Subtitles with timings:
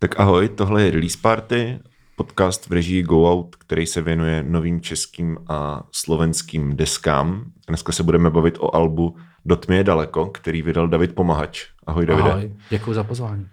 [0.00, 1.78] Tak ahoj, tohle je Release Party,
[2.16, 7.44] podcast v režii Go Out, který se věnuje novým českým a slovenským deskám.
[7.68, 11.66] Dneska se budeme bavit o albu Do tmy je daleko, který vydal David Pomahač.
[11.86, 12.30] Ahoj Davide.
[12.30, 13.46] Ahoj, děkuji za pozvání.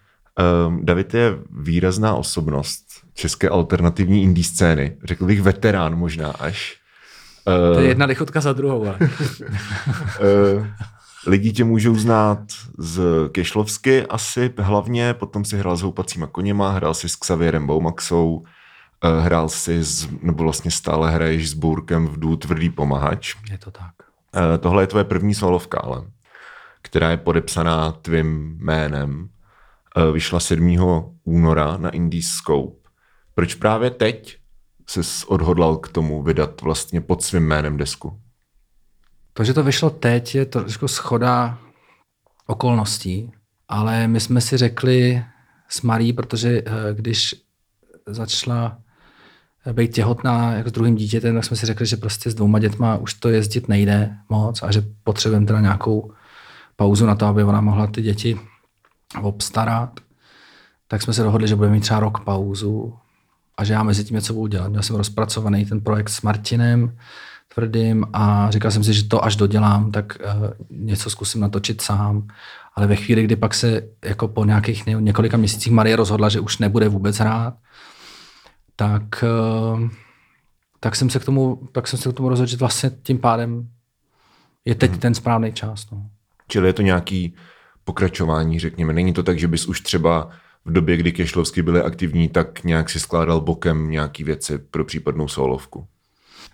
[0.70, 4.98] Uh, David je výrazná osobnost české alternativní indie scény.
[5.04, 6.78] Řekl bych veterán možná až.
[7.48, 8.88] Uh, to je jedna lichotka za druhou.
[8.88, 8.98] Ale.
[11.28, 12.40] lidi tě můžou znát
[12.78, 18.36] z Kešlovsky asi hlavně, potom si hrál s Houpacíma koněma, hrál si s Xavierem Baumaxou,
[18.36, 18.46] uh,
[19.24, 23.36] hrál si, s, nebo vlastně stále hraješ s Burkem v Dů Tvrdý pomahač.
[23.52, 23.94] Je to tak.
[24.36, 26.04] Uh, tohle je tvoje první solovka, ale,
[26.82, 29.30] která je podepsaná tvým jménem.
[29.98, 30.78] Uh, vyšla 7.
[31.24, 32.90] února na Indie Scope.
[33.36, 34.38] Proč právě teď
[34.88, 38.20] se odhodlal k tomu vydat vlastně pod svým jménem desku?
[39.38, 41.58] To, že to vyšlo teď, je jako schoda
[42.48, 43.32] okolností,
[43.68, 45.24] ale my jsme si řekli
[45.70, 47.36] s Marí, protože eh, když
[48.08, 48.78] začala
[49.74, 52.98] být těhotná jako s druhým dítětem, tak jsme si řekli, že prostě s dvouma dětma
[52.98, 56.14] už to jezdit nejde moc a že potřebujeme teda nějakou
[56.76, 58.40] pauzu na to, aby ona mohla ty děti
[59.22, 60.00] obstarat.
[60.88, 62.94] Tak jsme se dohodli, že budeme mít třeba rok pauzu
[63.58, 64.70] a že já mezi tím něco budu dělat.
[64.70, 66.98] Měl jsem rozpracovaný ten projekt s Martinem
[67.56, 72.28] Tvrdým a říkal jsem si, že to až dodělám, tak uh, něco zkusím natočit sám.
[72.76, 76.58] Ale ve chvíli, kdy pak se jako po nějakých několika měsících Marie rozhodla, že už
[76.58, 77.54] nebude vůbec hrát,
[78.76, 79.24] tak,
[79.74, 79.90] uh,
[80.80, 83.70] tak jsem se k tomu, tak jsem se k tomu rozhodl, že vlastně tím pádem
[84.66, 85.00] je teď hmm.
[85.00, 85.92] ten správný čas.
[85.92, 86.10] No.
[86.48, 87.36] Čili je to nějaký
[87.84, 88.94] pokračování, řekněme.
[88.94, 90.30] Není to tak, že bys už třeba
[90.66, 95.28] v době, kdy Kešlovsky byly aktivní, tak nějak si skládal bokem nějaký věci pro případnou
[95.28, 95.88] solovku?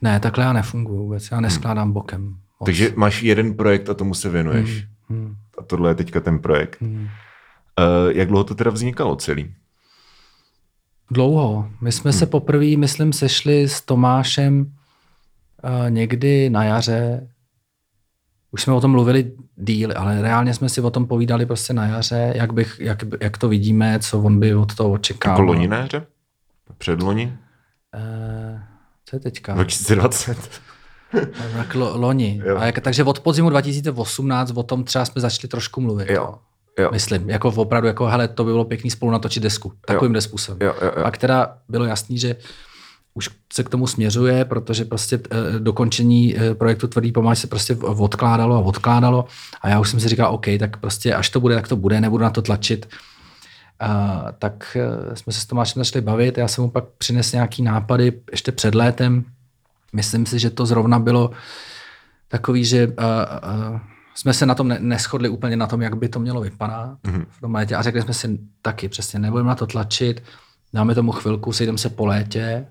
[0.01, 1.31] Ne, takhle já nefunguji vůbec.
[1.31, 1.93] Já neskládám hmm.
[1.93, 2.23] bokem.
[2.59, 2.65] Moc.
[2.65, 4.85] Takže máš jeden projekt a tomu se věnuješ.
[5.07, 5.19] Hmm.
[5.19, 5.35] Hmm.
[5.57, 6.81] A tohle je teďka ten projekt.
[6.81, 7.03] Hmm.
[7.03, 9.53] Uh, jak dlouho to teda vznikalo celý?
[11.11, 11.69] Dlouho.
[11.81, 12.19] My jsme hmm.
[12.19, 17.27] se poprvé, myslím, sešli s Tomášem uh, někdy na jaře.
[18.51, 21.85] Už jsme o tom mluvili díl, ale reálně jsme si o tom povídali prostě na
[21.85, 25.39] jaře, jak, bych, jak, jak to vidíme, co on by od toho očekával.
[25.39, 26.05] Jako loni na jaře?
[26.77, 27.37] Předloni?
[27.95, 28.59] Uh,
[29.11, 29.53] co je teďka?
[29.53, 30.37] 2020.
[31.57, 32.41] tak lo, loni.
[32.57, 36.09] A jak, takže od podzimu 2018 o tom třeba jsme začali trošku mluvit.
[36.09, 36.35] Jo.
[36.79, 36.89] Jo.
[36.91, 39.73] Myslím, jako opravdu, jako hele, to by bylo pěkný spolu natočit desku.
[39.85, 40.67] Takovým způsobem.
[40.67, 41.03] Jo, jo, jo.
[41.03, 42.35] A která bylo jasný, že
[43.13, 47.75] už se k tomu směřuje, protože prostě e, dokončení e, projektu Tvrdý pomáč se prostě
[47.75, 49.25] odkládalo a odkládalo
[49.61, 52.01] a já už jsem si říkal, OK, tak prostě až to bude, tak to bude,
[52.01, 52.87] nebudu na to tlačit.
[53.81, 57.63] A, tak e, jsme se s Tomášem začali bavit, já jsem mu pak přinesl nějaký
[57.63, 59.23] nápady ještě před létem.
[59.93, 61.31] Myslím si, že to zrovna bylo
[62.27, 63.81] takový, že a, a,
[64.15, 67.25] jsme se na tom ne, neschodli úplně na tom, jak by to mělo vypadat mm-hmm.
[67.29, 70.23] v tom létě a řekli jsme si taky přesně, nebudeme na to tlačit,
[70.73, 72.65] dáme tomu chvilku, sejdeme se po létě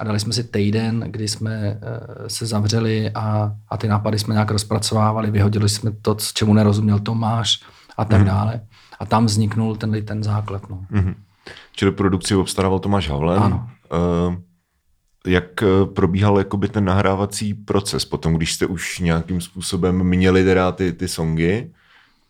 [0.00, 1.80] a dali jsme si týden, kdy jsme
[2.26, 7.60] se zavřeli a, a ty nápady jsme nějak rozpracovávali, vyhodili jsme to, čemu nerozuměl Tomáš
[7.96, 8.24] a tak mm-hmm.
[8.24, 8.60] dále.
[8.98, 10.70] A tam vzniknul ten, ten základ.
[10.70, 10.86] No.
[10.92, 11.14] Mm-hmm.
[11.72, 13.42] Čili produkci obstaral Tomáš Havlen.
[13.42, 13.70] Ano.
[13.92, 14.34] Uh,
[15.26, 20.72] jak eh, probíhal jakoby ten nahrávací proces potom, když jste už nějakým způsobem měli teda
[20.72, 21.70] ty, ty songy,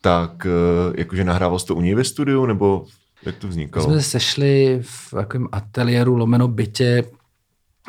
[0.00, 0.46] tak
[0.94, 2.86] jakože nahrával jste to u něj ve studiu, nebo
[3.26, 3.86] jak to vznikalo?
[3.86, 7.04] My jsme se sešli v takovém ateliéru lomeno bytě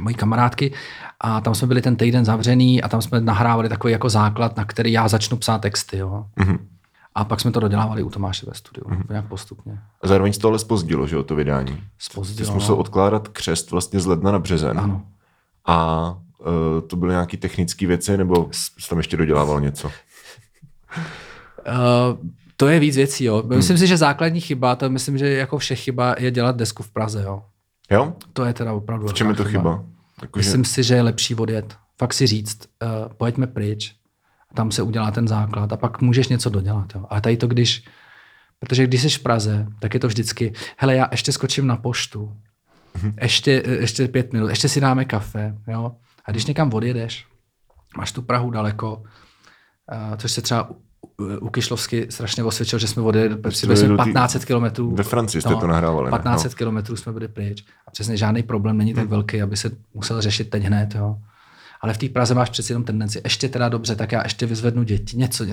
[0.01, 0.73] mojí kamarádky
[1.19, 4.65] a tam jsme byli ten týden zavřený a tam jsme nahrávali takový jako základ, na
[4.65, 5.97] který já začnu psát texty.
[5.97, 6.25] Jo.
[6.37, 6.59] Mm-hmm.
[7.17, 9.09] A pak jsme to dodělávali u Tomáše ve studiu, mm-hmm.
[9.09, 9.79] nějak postupně.
[10.01, 11.83] A zároveň se to ale spozdilo, že jo, to vydání.
[11.99, 12.37] Spozdilo.
[12.37, 12.81] Ty jsi musel no.
[12.81, 14.79] odkládat křest vlastně z ledna na březen.
[14.79, 15.05] Ano.
[15.65, 19.87] A uh, to byly nějaké technické věci, nebo jsi tam ještě dodělával něco?
[19.87, 19.93] uh,
[22.57, 23.43] to je víc věcí, jo.
[23.47, 23.79] Myslím hmm.
[23.79, 27.23] si, že základní chyba, to myslím, že jako vše chyba je dělat desku v Praze,
[27.23, 27.43] jo.
[27.91, 28.13] Jo?
[28.33, 29.61] To je teda opravdu V čem je to chyba?
[29.61, 29.85] chyba?
[30.21, 30.71] Jako, Myslím že...
[30.71, 31.75] si, že je lepší odjet.
[31.97, 33.95] Fakt si říct, uh, pojďme pryč,
[34.53, 36.95] tam se udělá ten základ a pak můžeš něco dodělat.
[36.95, 37.05] Jo.
[37.09, 37.83] Ale tady to, když,
[38.59, 42.37] protože když jsi v Praze, tak je to vždycky, hele, já ještě skočím na poštu,
[43.21, 45.91] ještě, ještě pět minut, ještě si dáme kafe, jo.
[46.25, 47.25] A když někam odjedeš,
[47.97, 49.03] máš tu Prahu daleko,
[50.17, 50.69] což se třeba
[51.41, 54.95] u Kyšlovsky strašně osvědčil, že jsme odjeli prostě 1500 kilometrů.
[54.95, 56.11] Ve Francii jste no, to nahrávali.
[56.11, 56.55] 1500 no.
[56.55, 57.65] kilometrů jsme byli pryč.
[57.87, 59.11] A přesně žádný problém není tak hmm.
[59.11, 60.95] velký, aby se musel řešit teď hned.
[60.95, 61.17] Jo.
[61.81, 64.83] Ale v té Praze máš přeci jenom tendenci, ještě teda dobře, tak já ještě vyzvednu
[64.83, 65.45] děti, něco.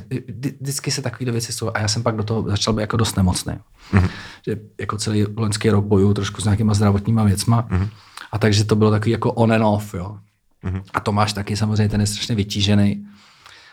[0.60, 1.70] Vždycky se takové věci jsou.
[1.74, 3.54] A já jsem pak do toho začal být jako dost nemocný.
[3.92, 4.08] Mm-hmm.
[4.46, 7.68] Že jako celý loňský rok bojuju trošku s nějakýma zdravotníma věcma.
[7.70, 7.88] Mm-hmm.
[8.32, 9.94] A takže to bylo takový jako on and off.
[9.94, 10.18] Jo.
[10.64, 10.82] Mm-hmm.
[10.94, 13.06] A Tomáš taky samozřejmě, ten je strašně vytížený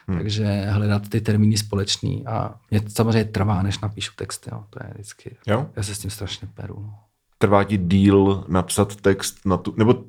[0.08, 0.20] Hmm.
[0.20, 4.48] Takže hledat ty termíny společný a mě samozřejmě trvá, než napíšu text.
[4.52, 4.64] Jo.
[4.70, 5.68] To je vždycky, Jo?
[5.76, 6.76] já se s tím strašně peru.
[6.80, 6.94] No.
[7.38, 10.04] Trvá ti díl napsat text na tu, nebo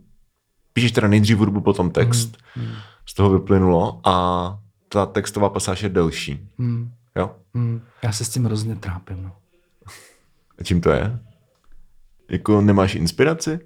[0.72, 2.36] píšeš teda nejdřív hudbu, potom text.
[3.06, 4.58] Z toho vyplynulo a
[4.88, 6.48] ta textová pasáž je delší.
[6.58, 6.92] Hmm.
[7.16, 7.30] Jo?
[7.54, 7.82] Hmm.
[8.02, 9.22] Já se s tím hrozně trápím.
[9.22, 9.32] No.
[10.58, 11.18] A čím to je?
[12.30, 13.60] Jako nemáš inspiraci?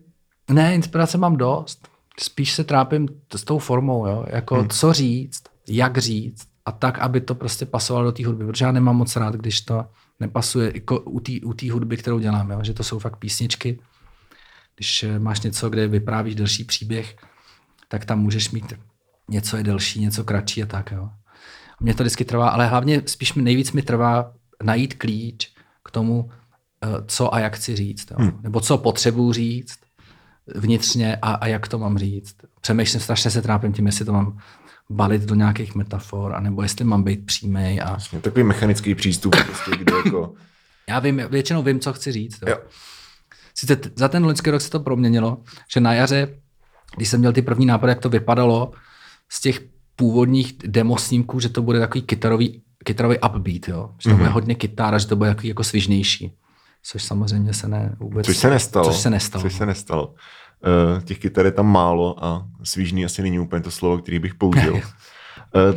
[0.50, 1.88] Ne, inspirace mám dost.
[2.20, 4.26] Spíš se trápím t- s tou formou, jo?
[4.28, 4.68] jako hmm.
[4.68, 8.72] co říct, jak říct a tak, aby to prostě pasovalo do té hudby, protože já
[8.72, 9.84] nemám moc rád, když to
[10.20, 11.32] nepasuje jako u té
[11.68, 12.58] u hudby, kterou dělám, jo?
[12.62, 13.78] že to jsou fakt písničky.
[14.76, 17.16] Když eh, máš něco, kde vyprávíš delší příběh,
[17.88, 18.72] tak tam můžeš mít
[19.28, 20.90] něco je delší, něco kratší a tak.
[20.90, 21.10] Jo?
[21.80, 24.32] Mně to vždycky trvá, ale hlavně spíš nejvíc mi trvá
[24.62, 25.52] najít klíč
[25.84, 26.30] k tomu,
[26.84, 28.10] eh, co a jak chci říct.
[28.10, 28.16] Jo?
[28.20, 28.38] Hmm.
[28.42, 29.78] Nebo co potřebuji říct
[30.54, 32.36] vnitřně a, a jak to mám říct.
[32.60, 34.38] Přemýšlím, strašně se trápím tím, jestli to mám
[34.90, 37.80] balit do nějakých metafor, anebo jestli mám být přímý.
[37.80, 40.34] A takový mechanický přístup, prostě, kde jako...
[40.88, 42.38] já vím, většinou vím, co chci říct.
[42.42, 42.48] Jo.
[42.48, 42.58] Jo.
[43.58, 45.38] Sice t- za ten loňský rok se to proměnilo,
[45.72, 46.38] že na jaře,
[46.96, 48.72] když jsem měl ty první nápady, jak to vypadalo,
[49.28, 49.60] z těch
[49.96, 53.90] původních demo snímků, že to bude takový kytarový, kytarový upbeat, jo?
[53.98, 54.18] že to mm-hmm.
[54.18, 56.32] bude hodně kytára, že to bude takový jako svižnější.
[56.82, 58.26] Což samozřejmě se ne vůbec...
[58.26, 58.86] Což se nestalo.
[58.86, 59.42] Což se nestalo.
[59.42, 60.06] Což se nestalo.
[60.06, 64.34] Uh, těch kytar je tam málo a svížný asi není úplně to slovo, který bych
[64.34, 64.74] použil.
[64.74, 64.80] Uh,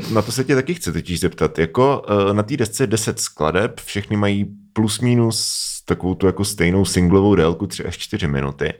[0.13, 1.59] na to se tě taky chci totiž zeptat.
[1.59, 6.45] Jako uh, na té desce je 10 skladeb, všechny mají plus minus takovou tu jako
[6.45, 8.73] stejnou singlovou délku 3 až 4 minuty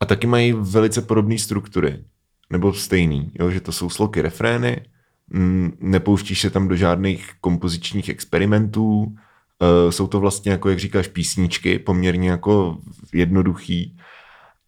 [0.00, 2.04] a taky mají velice podobné struktury.
[2.50, 3.50] Nebo stejný, jo?
[3.50, 4.80] že to jsou sloky, refrény,
[5.28, 11.08] mm, nepouštíš se tam do žádných kompozičních experimentů, uh, jsou to vlastně, jako jak říkáš,
[11.08, 12.78] písničky, poměrně jako
[13.12, 13.96] jednoduchý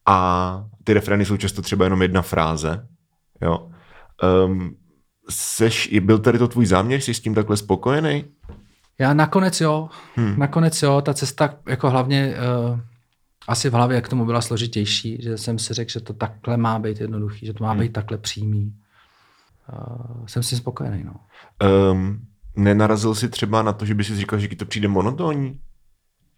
[0.07, 2.89] a ty refrény jsou často třeba jenom jedna fráze.
[3.43, 3.71] Jo.
[4.47, 4.77] Um,
[5.31, 8.25] seš, byl tady to tvůj záměr, jsi s tím takhle spokojený?
[9.01, 10.35] Já nakonec jo, hmm.
[10.39, 12.35] nakonec jo, ta cesta jako hlavně
[12.71, 12.81] uh,
[13.49, 16.79] asi v hlavě k tomu byla složitější, že jsem si řekl, že to takhle má
[16.79, 17.81] být jednoduchý, že to má hmm.
[17.81, 18.75] být takhle přímý.
[19.73, 21.15] Uh, jsem si spokojený, no.
[21.93, 22.21] Um,
[22.57, 25.59] nenarazil jsi třeba na to, že by si říkal, že ti to přijde monotónní?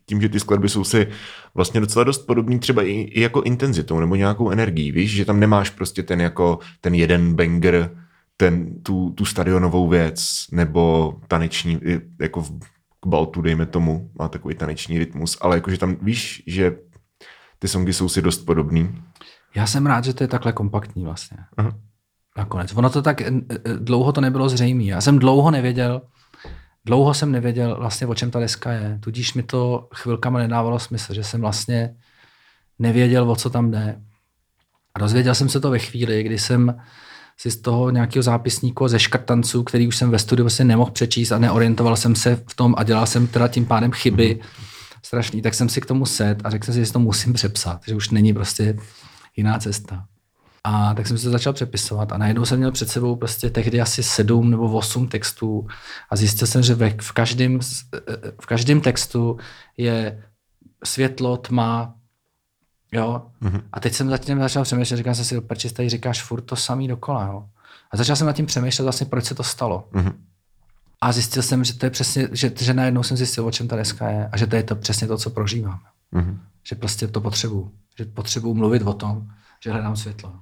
[0.06, 1.08] Tím, že ty skladby jsou si
[1.54, 5.40] vlastně docela dost podobný třeba i, i jako intenzitou nebo nějakou energií, víš, že tam
[5.40, 7.90] nemáš prostě ten jako ten jeden banger,
[8.42, 11.80] ten, tu, tu stadionovou věc, nebo taneční,
[12.20, 12.52] jako v
[13.06, 16.76] Baltu, dejme tomu, má takový taneční rytmus, ale jakože tam víš, že
[17.58, 19.02] ty songy jsou si dost podobný.
[19.54, 21.38] Já jsem rád, že to je takhle kompaktní vlastně.
[21.56, 21.72] Aha.
[22.36, 22.74] Nakonec.
[22.74, 24.84] Ono to tak, eh, eh, dlouho to nebylo zřejmé.
[24.84, 26.02] Já jsem dlouho nevěděl,
[26.84, 28.98] dlouho jsem nevěděl vlastně, o čem ta deska je.
[29.02, 31.94] Tudíž mi to chvilkama nedávalo smysl, že jsem vlastně
[32.78, 34.02] nevěděl, o co tam jde.
[34.94, 36.80] A dozvěděl jsem se to ve chvíli, kdy jsem
[37.42, 41.32] si z toho nějakého zápisníku ze škrtanců, který už jsem ve studiu vlastně nemohl přečíst
[41.32, 44.40] a neorientoval jsem se v tom a dělal jsem teda tím pádem chyby
[45.02, 47.80] strašný, tak jsem si k tomu set a řekl jsem si, že to musím přepsat,
[47.86, 48.76] že už není prostě
[49.36, 50.04] jiná cesta.
[50.64, 53.80] A tak jsem si to začal přepisovat a najednou jsem měl před sebou prostě tehdy
[53.80, 55.66] asi sedm nebo osm textů
[56.10, 57.58] a zjistil jsem, že ve, v, každém,
[58.40, 59.36] v každém textu
[59.76, 60.22] je
[60.84, 61.94] světlo, tma,
[62.92, 63.26] jo.
[63.42, 63.62] Mm-hmm.
[63.72, 66.88] A teď jsem zatím začal přemýšlet, říkám jsem si, proč tady říkáš furt to samý
[66.88, 67.48] dokola, jo.
[67.90, 69.88] A začal jsem nad tím přemýšlet vlastně, proč se to stalo.
[69.92, 70.12] Mm-hmm.
[71.00, 73.76] A zjistil jsem, že to je přesně, že, že najednou jsem zjistil, o čem ta
[73.76, 75.80] deska je a že to je to přesně to, co prožívám.
[76.12, 76.38] Mm-hmm.
[76.68, 77.72] Že prostě to potřebuju.
[77.98, 79.28] Že potřebuju mluvit o tom,
[79.64, 80.32] že hledám světlo.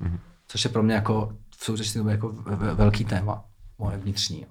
[0.00, 0.18] Mm-hmm.
[0.48, 2.32] Což je pro mě jako v současné době jako
[2.74, 3.44] velký téma
[3.78, 4.40] moje vnitřní.
[4.40, 4.46] Jo.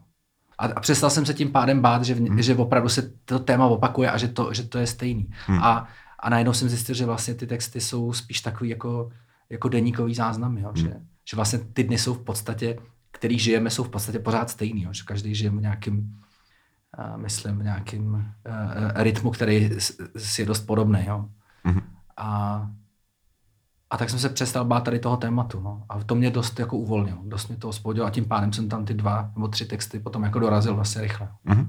[0.60, 2.42] A, a přestal jsem se tím pádem bát, že, v, mm.
[2.42, 5.34] že opravdu se to téma opakuje a že to, že to je stejný.
[5.48, 5.64] Mm.
[5.64, 5.88] A,
[6.20, 9.10] a najednou jsem zjistil, že vlastně ty texty jsou spíš takový jako,
[9.50, 10.62] jako deníkový záznamy.
[10.62, 10.72] Jo?
[10.76, 10.94] Že,
[11.30, 12.78] že vlastně ty dny jsou v podstatě,
[13.12, 14.84] který žijeme, jsou v podstatě pořád stejný.
[14.84, 14.94] Jo?
[14.94, 16.22] Že každý žije v nějakým,
[17.00, 18.22] uh, myslím, v nějakým uh,
[18.96, 19.70] rytmu, který
[20.18, 21.06] si je dost podobný.
[21.06, 21.26] Jo?
[21.64, 21.82] Mm.
[22.18, 22.70] A,
[23.90, 25.60] a tak jsem se přestal bát tady toho tématu.
[25.60, 25.84] No.
[25.90, 28.86] A to mě dost jako uvolnil, dost mě to osvobodilo a tím pádem jsem tam
[28.86, 31.30] ty dva nebo tři texty potom jako dorazil vlastně rychle.
[31.46, 31.68] Mm-hmm.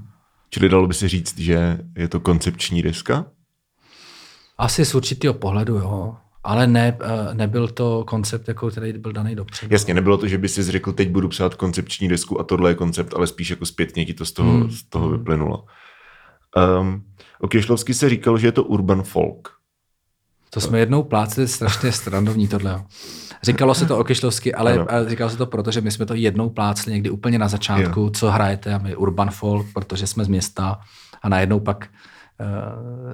[0.49, 3.25] Čili dalo by se říct, že je to koncepční deska?
[4.61, 6.15] Asi z určitého pohledu, jo.
[6.43, 6.97] Ale ne,
[7.33, 9.73] nebyl to koncept, jako, který byl daný dopředu.
[9.73, 12.75] Jasně, nebylo to, že by si řekl, teď budu psát koncepční desku a tohle je
[12.75, 14.71] koncept, ale spíš jako zpětně ti to z toho, hmm.
[14.71, 15.65] z toho vyplynulo.
[16.79, 17.03] Um,
[17.39, 19.49] o Kešlovsky se říkalo, že je to urban folk.
[20.49, 22.83] To jsme jednou plácli, strašně strandovní tohle.
[23.43, 24.85] Říkalo se to o Kešlovsky, ale ano.
[25.07, 28.09] říkalo se to proto, že my jsme to jednou plácli někdy úplně na začátku, jo.
[28.09, 30.79] co hrajete a my urban folk, protože jsme z města
[31.21, 31.87] a najednou pak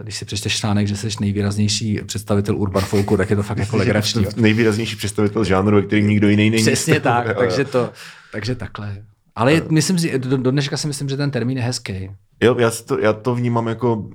[0.04, 3.78] když si přečteš článek, že jsi nejvýraznější představitel urban folku, tak je to fakt jako
[3.78, 4.26] legrační.
[4.36, 6.64] nejvýraznější představitel žánru, který nikdo jiný není.
[6.64, 7.92] Přesně tak, takže, to,
[8.32, 9.04] takže takhle.
[9.36, 12.10] Ale je, myslím si, do, do dneška si myslím, že ten termín je hezký.
[12.44, 14.10] Jo, já, to, já to vnímám jako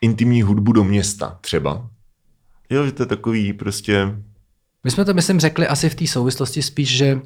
[0.00, 1.88] intimní hudbu do města třeba.
[2.70, 4.16] Jo, že to je takový prostě...
[4.84, 7.20] My jsme to, myslím, řekli asi v té souvislosti spíš, že uh,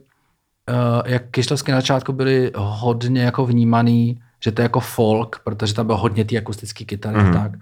[1.06, 5.86] jak Kyšlovské na začátku byly hodně jako vnímaný, že to je jako folk, protože tam
[5.86, 7.38] bylo hodně ty akustické kytary mm-hmm.
[7.38, 7.52] a tak.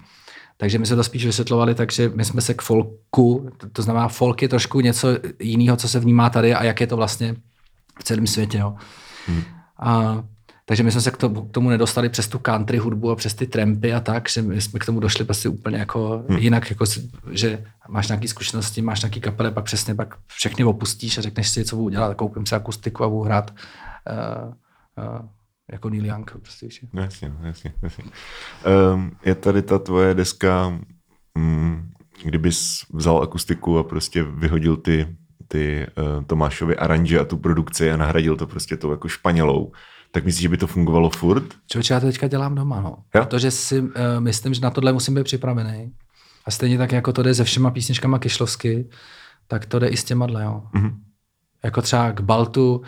[0.57, 4.09] Takže my jsme to spíš vysvětlovali, takže my jsme se k folku, to, to znamená
[4.09, 5.09] folk je trošku něco
[5.39, 7.37] jiného, co se vnímá tady a jak je to vlastně
[7.99, 8.59] v celém světě.
[8.59, 8.75] Jo.
[9.29, 9.43] Mm.
[9.79, 10.23] A
[10.71, 13.35] takže my jsme se k tomu, k tomu nedostali přes tu country hudbu a přes
[13.35, 16.39] ty trampy a tak, že my jsme k tomu došli prostě úplně jako hmm.
[16.39, 16.85] jinak, jako,
[17.31, 21.65] že máš nějaké zkušenosti, máš nějaký kapele, pak přesně pak všechny opustíš a řekneš si,
[21.65, 24.53] co budu dělat, koupím si akustiku a budu hrát uh,
[25.05, 25.29] uh,
[25.73, 26.31] jako Neil Young.
[26.31, 28.05] Prostě, no, jasně, jasně, jasně.
[28.95, 30.81] Um, je tady ta tvoje deska,
[31.37, 31.91] um,
[32.25, 35.17] kdybys vzal akustiku a prostě vyhodil ty,
[35.49, 35.87] ty
[36.19, 39.73] uh, Tomášovy aranže a tu produkci a nahradil to prostě tou jako španělou,
[40.11, 41.45] tak myslíš, že by to fungovalo furt?
[41.67, 42.97] Člověče, já to teďka dělám doma, no.
[43.15, 43.23] Jo?
[43.23, 45.93] Protože si uh, myslím, že na tohle musím být připravený.
[46.45, 48.89] A stejně tak, jako to jde se všema písničkama Kyšlovsky,
[49.47, 50.63] tak to jde i s těma dle, jo.
[50.75, 50.95] Mm-hmm.
[51.63, 52.83] Jako třeba k Baltu,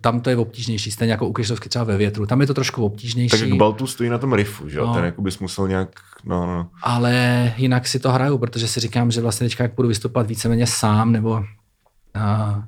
[0.00, 2.26] tam to je obtížnější, stejně jako u Kyšlovsky třeba ve větru.
[2.26, 3.40] Tam je to trošku obtížnější.
[3.40, 4.86] Tak k Baltu stojí na tom riffu, že jo?
[4.86, 4.94] No.
[4.94, 5.88] Ten jako bys musel nějak,
[6.24, 6.70] no, no.
[6.82, 10.66] Ale jinak si to hraju, protože si říkám, že vlastně teďka, jak budu vystupovat víceméně
[10.66, 12.62] sám, nebo uh,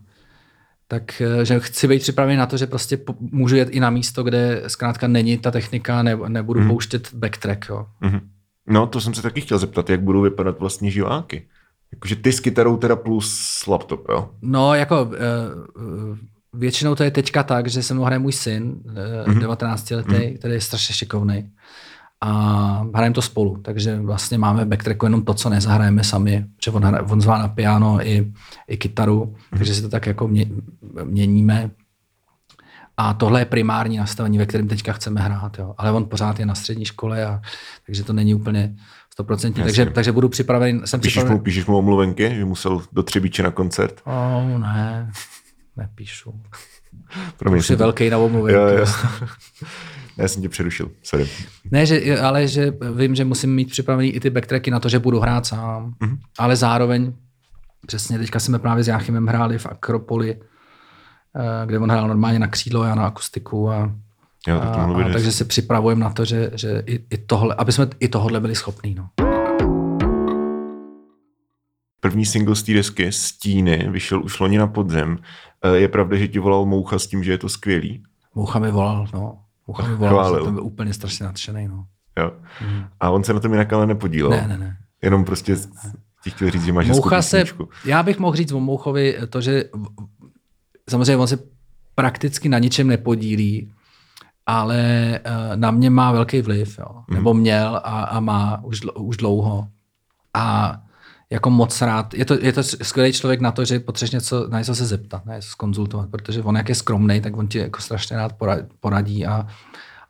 [0.91, 4.23] tak eh, že chci být připravený na to, že prostě můžu jet i na místo,
[4.23, 6.69] kde zkrátka není ta technika, ne, nebudu mm.
[6.69, 7.67] pouštět backtrack.
[7.69, 7.87] Jo.
[8.01, 8.21] Mm.
[8.67, 11.49] No, to jsem se taky chtěl zeptat, jak budou vypadat vlastně živáky.
[11.93, 14.31] Jakože ty s kytarou teda plus laptop, jo?
[14.43, 15.15] No, jako uh,
[16.53, 18.75] většinou to je teďka tak, že se mnou hraje můj syn,
[19.27, 19.41] uh, mm.
[19.41, 20.37] 19 letý, mm.
[20.37, 21.51] který je strašně šikovný
[22.21, 26.71] a hrajeme to spolu, takže vlastně máme v backtracku jenom to, co nezahrajeme sami, že
[26.71, 28.33] on, hraje, on zvá na piano i,
[28.69, 29.59] i kytaru, mm-hmm.
[29.59, 30.47] takže si to tak jako mě,
[31.05, 31.71] měníme.
[32.97, 35.75] A tohle je primární nastavení, ve kterém teďka chceme hrát, jo.
[35.79, 37.41] ale on pořád je na střední škole, a,
[37.87, 38.77] takže to není úplně
[39.13, 40.81] stoprocentní, takže, takže budu připravený.
[40.85, 41.39] Jsem píšeš, připravený...
[41.39, 44.03] mu, píšeš mu omluvenky, že musel do Třebíče na koncert?
[44.05, 45.11] Oh, ne,
[45.77, 46.41] nepíšu.
[47.37, 48.61] Promiň, Už je velký na omluvenky.
[48.61, 48.87] Jo, jo.
[50.17, 51.29] Já jsem tě přerušil, sorry.
[51.71, 54.99] Ne, že, ale že vím, že musím mít připravený i ty backtracky na to, že
[54.99, 55.95] budu hrát sám.
[56.01, 56.19] Mm-hmm.
[56.39, 57.13] Ale zároveň,
[57.87, 60.37] přesně teďka jsme právě s Jáchymem hráli v Akropoli,
[61.37, 63.93] eh, kde on hrál normálně na křídlo, já na akustiku a,
[64.49, 67.89] jo, a, a takže se připravujeme na to, že, že i, i tohle, aby jsme
[68.01, 68.95] i tohle byli schopní.
[68.95, 69.09] No.
[72.01, 75.19] První single z té desky, Stíny, vyšel už loni na podzem.
[75.65, 78.03] Eh, je pravda, že ti volal Moucha s tím, že je to skvělý?
[78.35, 79.39] Moucha mi volal, no.
[79.67, 81.69] Mucha mi volal, jsem byl úplně strašně nadšený.
[81.69, 81.85] No.
[82.19, 82.33] Jo.
[82.59, 82.85] Hmm.
[83.01, 84.31] A on se na tom jinak ale nepodílel.
[84.31, 84.77] Ne, ne, ne.
[85.03, 85.57] Jenom prostě
[86.25, 87.45] ti chtěl říct, že máš Moucha se,
[87.85, 89.65] Já bych mohl říct o Mouchovi to, že
[90.89, 91.39] samozřejmě on se
[91.95, 93.73] prakticky na ničem nepodílí,
[94.47, 94.81] ale
[95.25, 96.87] eh, na mě má velký vliv, jo.
[97.09, 97.17] Hmm.
[97.17, 99.69] nebo měl a, a má už, už dlouho.
[100.35, 100.77] A
[101.31, 102.15] jako moc rád.
[102.15, 105.27] Je to, je to skvělý člověk na to, že potřebuješ něco, na něco se zeptat,
[105.27, 108.33] něco skonzultovat, protože on jak je skromný, tak on ti jako strašně rád
[108.81, 109.47] poradí a,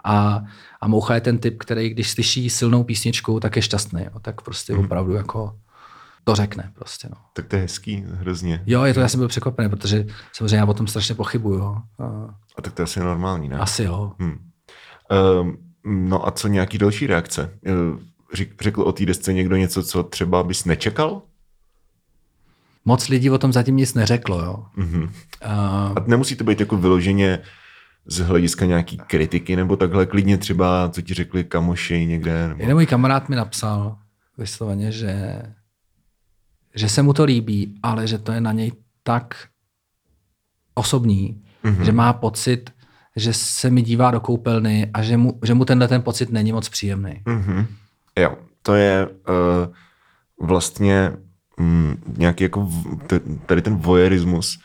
[0.05, 0.45] a,
[0.81, 4.03] a Moucha je ten typ, který když slyší silnou písničku, tak je šťastný.
[4.03, 4.21] Jo.
[4.23, 4.79] Tak prostě mm.
[4.79, 5.57] opravdu jako
[6.25, 7.09] to řekne prostě.
[7.11, 7.17] No.
[7.33, 8.63] Tak to je hezký hrozně.
[8.67, 11.63] Jo, je to, já jsem byl překvapený, protože samozřejmě já o tom strašně pochybuju.
[11.63, 11.85] A,
[12.57, 13.59] a tak to je asi normální, ne?
[13.59, 14.13] Asi jo.
[14.19, 14.39] Hmm.
[15.41, 17.59] Um, no a co nějaký další reakce?
[18.61, 21.23] Řekl o té desce někdo něco, co třeba bys nečekal?
[22.85, 24.65] Moc lidí o tom zatím nic neřeklo, jo.
[24.79, 25.03] Mm-hmm.
[25.03, 25.11] Uh,
[25.97, 27.39] a nemusí to být jako vyloženě
[28.07, 32.49] z hlediska nějaký kritiky, nebo takhle klidně třeba, co ti řekli kamoši někde?
[32.49, 32.63] Nebo...
[32.63, 33.99] Jeden můj kamarád mi napsal
[34.39, 35.43] vysloveně, že,
[36.75, 38.73] že se mu to líbí, ale že to je na něj
[39.03, 39.49] tak
[40.75, 41.83] osobní, mm-hmm.
[41.83, 42.71] že má pocit,
[43.17, 46.53] že se mi dívá do koupelny a že mu, že mu tenhle ten pocit není
[46.53, 47.23] moc příjemný.
[47.25, 47.67] Mm-hmm.
[48.21, 51.13] Jo, to je uh, vlastně
[51.59, 52.99] um, nějaký jako v,
[53.47, 54.59] tady ten voyeurismus.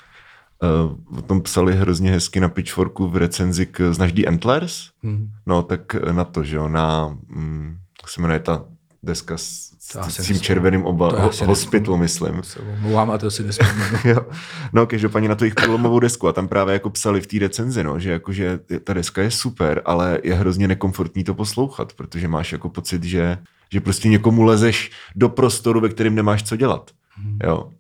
[0.64, 4.90] Uh, o tom psali hrozně hezky na Pitchforku v recenzi k Znaš The Antlers?
[5.04, 5.32] Mm.
[5.46, 8.66] No, tak na to, že jo, na, um, jak se jmenuje ta
[9.04, 12.42] deska s, s tím červeným oba, hospital, myslím.
[12.80, 13.44] Mluvám a to si
[14.06, 14.26] jo.
[14.74, 17.84] No, každopádně na to jich průlomovou desku a tam právě jako psali v té recenzi,
[17.84, 22.28] no, že jako, že ta deska je super, ale je hrozně nekomfortní to poslouchat, protože
[22.28, 23.38] máš jako pocit, že,
[23.72, 26.92] že prostě někomu lezeš do prostoru, ve kterém nemáš co dělat.
[27.16, 27.38] Hmm.
[27.44, 27.72] Jo.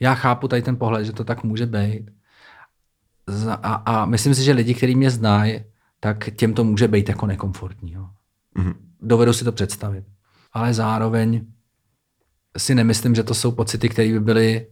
[0.00, 2.10] Já chápu tady ten pohled, že to tak může být.
[3.50, 5.60] A, a myslím si, že lidi, kteří mě znají,
[6.00, 7.92] tak těm to může být jako nekomfortní.
[7.92, 8.06] Jo.
[8.56, 8.74] Mm-hmm.
[9.02, 10.04] Dovedu si to představit
[10.52, 11.46] ale zároveň
[12.58, 14.66] si nemyslím, že to jsou pocity, které by byly,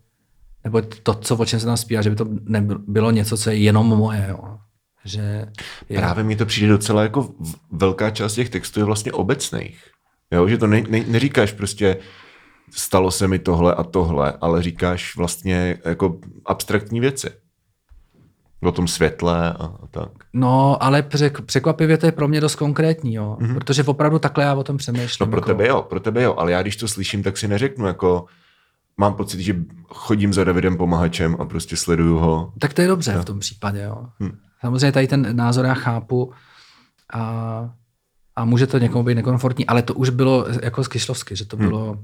[0.64, 3.56] nebo to, co o čem se tam zpívá, že by to nebylo něco, co je
[3.56, 4.26] jenom moje.
[4.28, 4.58] Jo.
[5.04, 5.46] Že
[5.88, 7.34] je, Právě mi to přijde docela jako
[7.72, 9.84] velká část těch textů je vlastně obecných.
[10.30, 11.96] Jo, že to ne, ne, neříkáš prostě
[12.70, 17.30] stalo se mi tohle a tohle, ale říkáš vlastně jako abstraktní věci.
[18.60, 20.10] O tom světle a, a tak.
[20.32, 23.36] No, ale přek, překvapivě to je pro mě dost konkrétní, jo.
[23.40, 23.54] Mm-hmm.
[23.54, 25.26] Protože opravdu takhle já o tom přemýšlím.
[25.26, 27.48] No pro jako, tebe jo, pro tebe jo, ale já když to slyším, tak si
[27.48, 28.26] neřeknu jako
[28.96, 29.56] mám pocit, že
[29.88, 32.52] chodím za Davidem Pomahačem a prostě sleduju ho.
[32.58, 34.06] Tak to je dobře v tom případě, jo.
[34.18, 34.38] Hmm.
[34.60, 36.32] Samozřejmě tady ten názor já chápu
[37.12, 37.70] a,
[38.36, 41.56] a může to někomu být nekomfortní, ale to už bylo jako z Kyšlovsky, že to
[41.56, 41.98] bylo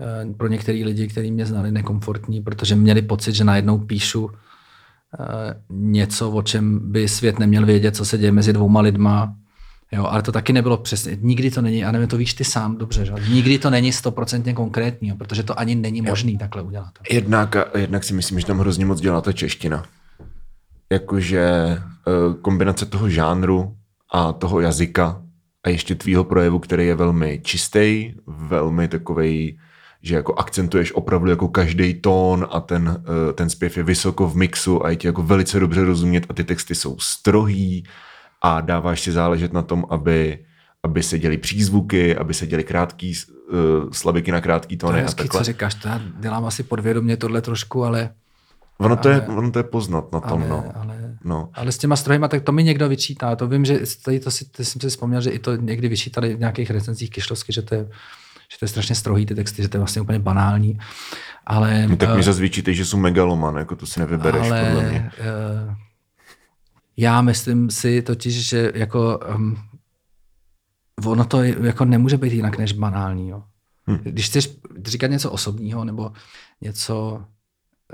[0.00, 4.53] eh, pro některý lidi, kteří mě znali, nekomfortní, protože měli pocit, že najednou píšu eh,
[5.70, 9.34] něco, o čem by svět neměl vědět, co se děje mezi dvouma lidma.
[9.92, 11.18] Jo, ale to taky nebylo přesně.
[11.20, 13.12] Nikdy to není, a nevím, to víš ty sám dobře, že?
[13.28, 16.90] Nikdy to není stoprocentně konkrétní, jo, protože to ani není možný takhle udělat.
[17.10, 19.84] Jednak, jednak si myslím, že tam hrozně moc dělá ta čeština.
[20.92, 21.80] Jakože eh,
[22.42, 23.76] kombinace toho žánru
[24.12, 25.22] a toho jazyka
[25.64, 29.58] a ještě tvýho projevu, který je velmi čistý, velmi takovej,
[30.04, 34.36] že jako akcentuješ opravdu jako každý tón a ten, eh, ten zpěv je vysoko v
[34.36, 37.84] mixu a je ti jako velice dobře rozumět a ty texty jsou strohý
[38.42, 40.38] a dáváš si záležet na tom, aby,
[40.82, 43.14] aby se děli přízvuky, aby se děli krátký,
[43.52, 45.40] uh, slabiky na krátký To tóny je a takhle.
[45.40, 48.10] co říkáš, to já dělám asi podvědomě tohle trošku, ale,
[48.78, 50.72] Ono to, je, ono to je poznat na tom, ale, no.
[50.74, 51.48] ale, no.
[51.54, 53.36] ale s těma strohýma, tak to mi někdo vyčítá.
[53.36, 56.34] To vím, že tady to si, to jsem si vzpomněl, že i to někdy vyčítali
[56.34, 57.88] v nějakých recenzích Kyšlovsky, že to je,
[58.54, 60.78] že to je strašně strohý ty texty, že to je vlastně úplně banální.
[61.46, 64.64] Ale, No, tak eh, mi zase vyčítej, že jsou megaloman, jako to si nevybereš, ale
[64.64, 65.10] podle mě.
[65.18, 65.76] eh,
[66.96, 69.56] já myslím si totiž, že jako um,
[71.06, 73.28] ono to jako nemůže být jinak než banální.
[73.28, 73.42] Jo.
[73.90, 73.98] Hm.
[74.02, 74.50] Když chceš
[74.84, 76.12] říkat něco osobního nebo
[76.60, 77.24] něco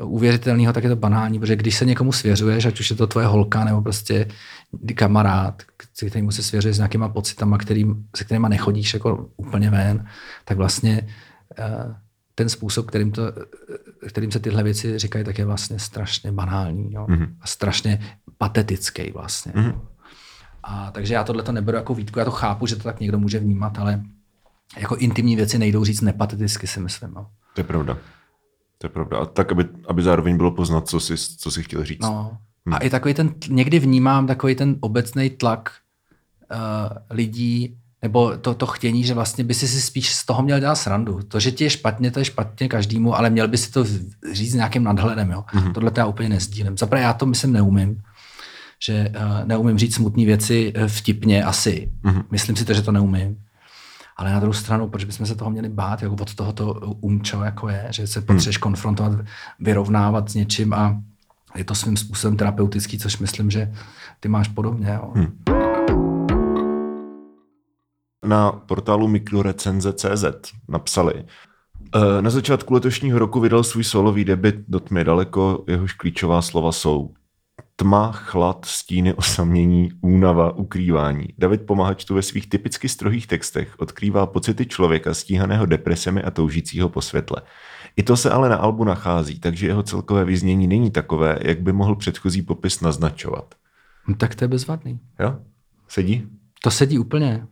[0.03, 3.27] uvěřitelného, tak je to banální, protože když se někomu svěřuješ, ať už je to tvoje
[3.27, 4.27] holka nebo prostě
[4.95, 5.63] kamarád,
[5.95, 10.07] se kterým se svěřuješ s nějakýma pocitama, kterým, se kterýma nechodíš jako úplně ven,
[10.45, 11.09] tak vlastně
[11.59, 11.95] eh,
[12.35, 13.23] ten způsob, kterým, to,
[14.09, 17.07] kterým se tyhle věci říkají, tak je vlastně strašně banální jo?
[17.09, 17.37] Mhm.
[17.41, 19.53] a strašně patetický vlastně.
[19.55, 19.81] Mhm.
[20.63, 23.19] A takže já tohle to neberu jako výtku, já to chápu, že to tak někdo
[23.19, 24.03] může vnímat, ale
[24.79, 27.15] jako intimní věci nejdou říct nepateticky, si myslím.
[27.15, 27.27] No.
[27.55, 27.99] To je pravda.
[28.81, 29.19] To je pravda.
[29.19, 32.03] A tak, aby, aby zároveň bylo poznat, co jsi, co jsi chtěl říct.
[32.03, 32.39] No.
[32.73, 35.71] A i takový ten, někdy vnímám takový ten obecný tlak
[36.51, 40.61] uh, lidí, nebo to, to chtění, že vlastně by si si spíš z toho měl
[40.61, 41.21] dělat srandu.
[41.29, 43.85] To, že ti je špatně, to je špatně každému, ale měl by si to
[44.33, 45.31] říct s nějakým nadhledem.
[45.31, 45.45] Jo?
[45.55, 45.73] Mm-hmm.
[45.73, 46.79] Tohle to já úplně nezdílím.
[46.79, 48.03] Zaprvé já to myslím neumím,
[48.85, 51.91] že uh, neumím říct smutné věci eh, vtipně asi.
[52.05, 52.25] Mm-hmm.
[52.31, 53.37] Myslím si to, že to neumím.
[54.21, 57.69] Ale na druhou stranu, proč bychom se toho měli bát, jako od tohoto umčo, jako
[57.69, 59.13] je, že se potřebuješ konfrontovat,
[59.61, 61.01] vyrovnávat s něčím a
[61.57, 63.73] je to svým způsobem terapeutický, což myslím, že
[64.21, 64.89] ty máš podobně.
[64.95, 65.13] Jo.
[65.15, 65.43] Hmm.
[68.25, 70.25] Na portálu mikrorecenze.cz
[70.69, 71.25] napsali,
[71.95, 76.73] "Eh, na začátku letošního roku vydal svůj solový debit Do tmy daleko, jehož klíčová slova
[76.73, 77.15] jsou
[77.81, 81.29] tma, chlad, stíny, osamění, únava, ukrývání.
[81.39, 86.89] David Pomahač tu ve svých typicky strohých textech odkrývá pocity člověka stíhaného depresemi a toužícího
[86.89, 87.43] po světle.
[87.97, 91.73] I to se ale na albu nachází, takže jeho celkové vyznění není takové, jak by
[91.73, 93.55] mohl předchozí popis naznačovat.
[94.09, 95.01] No, tak to je bezvadný.
[95.21, 95.39] Jo?
[95.89, 96.29] Sedí?
[96.63, 97.47] To sedí úplně.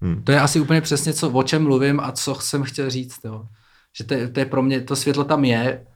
[0.00, 0.22] Hmm.
[0.22, 3.20] To je asi úplně přesně, co, o čem mluvím a co jsem chtěl říct.
[3.24, 3.44] Jo.
[3.98, 5.86] Že to to je pro mě, to světlo tam je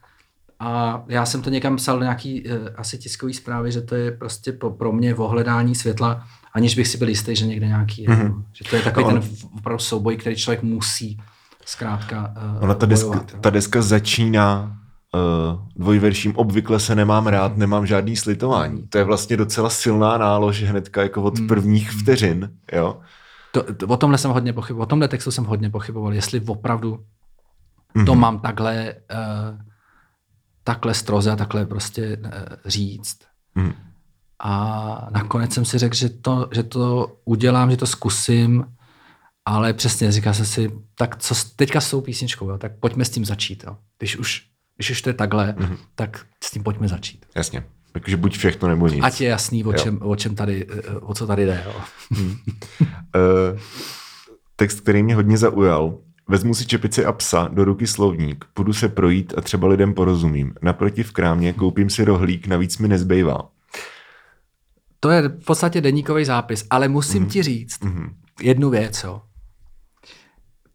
[0.60, 4.10] a já jsem to někam psal do nějaký uh, asi tiskový zprávy, že to je
[4.10, 8.08] prostě pro, pro mě ohledání světla, aniž bych si byl jistý, že někde nějaký je.
[8.08, 8.42] Mm-hmm.
[8.52, 9.22] Že to je takový No, ten
[9.58, 11.18] opravdu souboj, který člověk musí
[11.66, 13.30] zkrátka uh, Ona ta deska, bojovat.
[13.32, 13.38] jo.
[13.40, 14.76] ta deska začíná
[15.14, 18.88] uh, dvojverším obvykle se nemám rád, nemám žádný slitování.
[18.88, 23.00] To je vlastně docela silná nálož hnedka jako od prvních vteřin, jo.
[23.52, 26.98] To, to, o tomhle jsem hodně pochyboval, o tomhle textu jsem hodně pochyboval, jestli opravdu
[27.96, 28.06] mm-hmm.
[28.06, 29.58] to mám takhle, uh,
[30.64, 32.30] takhle stroze a takhle prostě uh,
[32.64, 33.18] říct.
[33.54, 33.72] Mhm.
[34.42, 38.66] A nakonec jsem si řekl, že to, že to udělám, že to zkusím,
[39.44, 43.10] ale přesně říká jsem si, tak co teďka s tou písničkou, jo, tak pojďme s
[43.10, 43.64] tím začít.
[43.66, 43.76] Jo.
[43.98, 44.46] Když, už,
[44.76, 45.76] když už to je takhle, mm-hmm.
[45.94, 47.26] tak s tím pojďme začít.
[47.34, 47.64] Jasně.
[47.92, 49.04] Takže buď všechno nebo nic.
[49.04, 49.78] Ať je jasný, o, Jo.
[49.78, 51.62] čem, o, čem tady, eh, o co tady jde.
[51.66, 51.82] Jo.
[52.20, 53.58] Uh,
[54.56, 55.98] text, který mě hodně zaujal.
[56.30, 60.54] Vezmu si čepici a psa, do ruky slovník, půjdu se projít a třeba lidem porozumím.
[60.62, 63.48] Naproti v krámě koupím si rohlík, navíc mi nezbývá.
[65.00, 67.28] To je v podstatě deníkový zápis, ale musím mm.
[67.28, 68.16] ti říct mm.
[68.42, 69.04] jednu věc.
[69.04, 69.22] Jo.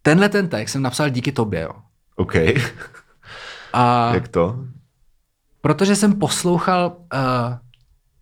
[0.01, 1.61] Tenhle ten text jsem napsal díky tobě.
[1.61, 1.71] Jo.
[2.15, 2.35] OK.
[3.73, 4.65] A Jak to?
[5.61, 7.57] protože jsem poslouchal uh,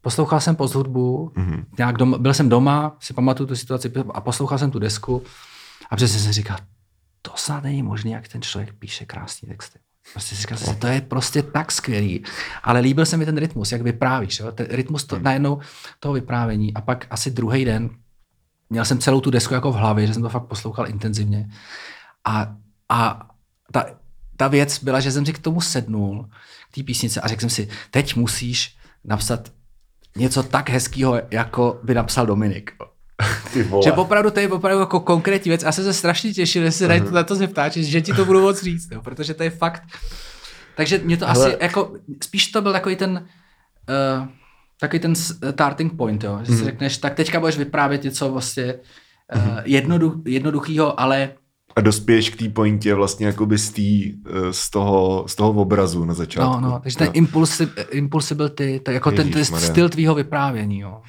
[0.02, 1.66] poslouchal jsem post hudbu, mm-hmm.
[1.78, 5.24] nějak doma, byl jsem doma, si pamatuju tu situaci a poslouchal jsem tu desku
[5.90, 6.58] a přesně jsem říkal,
[7.26, 9.80] to snad není možné, jak ten člověk píše krásný texty.
[10.12, 12.24] Prostě si říkal, to je prostě tak skvělý.
[12.64, 14.40] Ale líbil se mi ten rytmus, jak vyprávíš.
[14.40, 14.52] Jo?
[14.52, 15.60] Ten rytmus to, najednou
[16.00, 16.74] toho vyprávění.
[16.74, 17.90] A pak asi druhý den
[18.70, 21.50] měl jsem celou tu desku jako v hlavě, že jsem to fakt poslouchal intenzivně.
[22.26, 22.56] A,
[22.90, 23.30] a
[23.72, 23.86] ta,
[24.38, 26.30] ta věc byla, že jsem si k tomu sednul,
[26.72, 29.52] k té písnice a řekl jsem si, teď musíš napsat
[30.18, 32.72] něco tak hezkého, jako by napsal Dominik.
[33.84, 35.64] Že opravdu to je opravdu jako konkrétní věc.
[35.64, 37.12] Já jsem se strašně těšil, že se uh-huh.
[37.12, 39.84] na to zeptáš, že ti to budu moc říct, jo, protože to je fakt.
[40.76, 41.46] Takže mě to Hele.
[41.46, 43.28] asi jako, spíš to byl takový ten,
[44.22, 44.28] uh,
[44.80, 46.66] takový ten starting point, jo, že si mhm.
[46.66, 48.76] řekneš, tak teďka budeš vyprávět něco vlastně
[49.36, 51.30] uh, jednoduch, jednoduchýho, ale
[51.76, 56.06] a dospěješ k té pointě vlastně jakoby z, tý, eh, z, toho, z toho obrazu
[56.06, 56.62] na začátku.
[56.62, 61.02] No, no, takže ten impulsi, impulsibility, to jako Ježíš, ten, ten styl tvýho vyprávění, jo.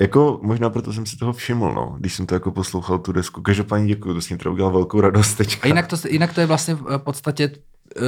[0.00, 3.42] Jako možná proto jsem si toho všiml, no, když jsem to jako poslouchal tu desku.
[3.42, 5.64] Každopádně děkuji, to s ním teda udělal velkou radost teďka.
[5.64, 8.04] A jinak to, jinak to je vlastně v podstatě uh,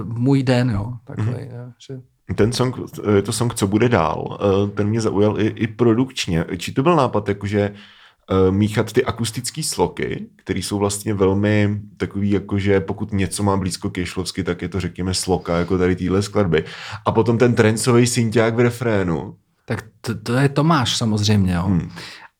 [0.00, 1.72] uh, můj den, jo, takový, mm-hmm.
[1.88, 2.00] že...
[2.34, 2.76] Ten song,
[3.14, 4.38] je to song, co bude dál,
[4.74, 6.44] ten mě zaujal i, i produkčně.
[6.56, 7.74] Či to byl nápad, jakože
[8.50, 14.06] míchat ty akustické sloky, které jsou vlastně velmi takový, jakože pokud něco má blízko ke
[14.06, 16.64] šlovsky, tak je to řekněme sloka, jako tady týhle skladby.
[17.06, 19.36] A potom ten trencový synťák v refrénu,
[20.06, 21.62] to, to je Tomáš samozřejmě, jo.
[21.62, 21.90] Hmm.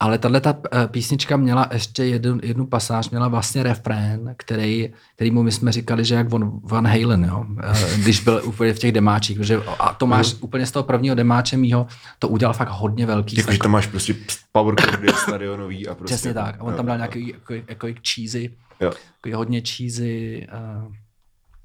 [0.00, 5.42] Ale tahle ta eh, písnička měla ještě jednu, jednu pasáž, měla vlastně refrén, který, kterýmu
[5.42, 8.92] my jsme říkali, že jak Van, Van Halen, jo, eh, když byl úplně v těch
[8.92, 10.38] demáčích, protože a Tomáš hmm.
[10.42, 11.86] úplně z toho prvního demáče mýho
[12.18, 13.36] to udělal fakt hodně velký.
[13.36, 14.14] Jako, že tam máš prostě
[14.52, 16.14] power chordy stadionový a prostě.
[16.14, 16.60] Přesně tak.
[16.60, 20.92] A on jo, tam dal nějaký jako, jako cheesy, jako hodně cheesy uh,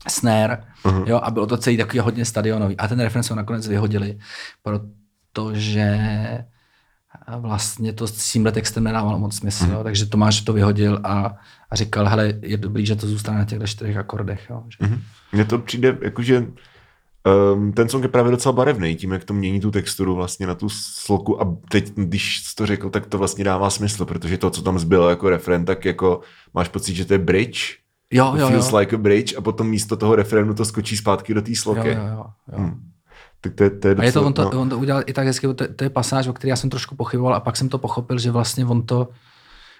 [0.08, 1.04] snare, uh-huh.
[1.08, 2.78] jo, a bylo to celý takový hodně stadionový.
[2.78, 4.18] A ten refrén jsme nakonec vyhodili,
[5.34, 5.98] protože
[7.40, 9.72] vlastně to s tímhle textem nedávalo moc smysl, mm.
[9.72, 11.36] jo, takže Tomáš to vyhodil a,
[11.70, 14.48] a říkal, hele, je dobrý, že to zůstane na těchto čtyřech akordech.
[14.50, 14.88] Jo, že...
[14.88, 15.02] mm.
[15.32, 16.46] Mně to přijde, jakože
[17.54, 20.56] um, ten song je právě docela barevný, tím, jak to mění tu texturu vlastně na
[20.56, 24.50] tu sloku a teď, když jsi to řekl, tak to vlastně dává smysl, protože to,
[24.50, 26.22] co tam zbylo jako refren, tak jako
[26.54, 27.78] máš pocit, že to je bridge,
[28.12, 28.78] jo, jo, feels jo.
[28.78, 31.88] like a bridge a potom místo toho refrénu to skočí zpátky do té sloky.
[31.88, 32.58] Jo, jo, jo, jo.
[32.58, 32.91] Hmm.
[33.42, 34.62] Tak to je, to je docela, a je to, on, to, no.
[34.62, 36.96] on to udělal i tak hezky, to, to je pasáž, o který já jsem trošku
[36.96, 39.10] pochyboval a pak jsem to pochopil, že vlastně on to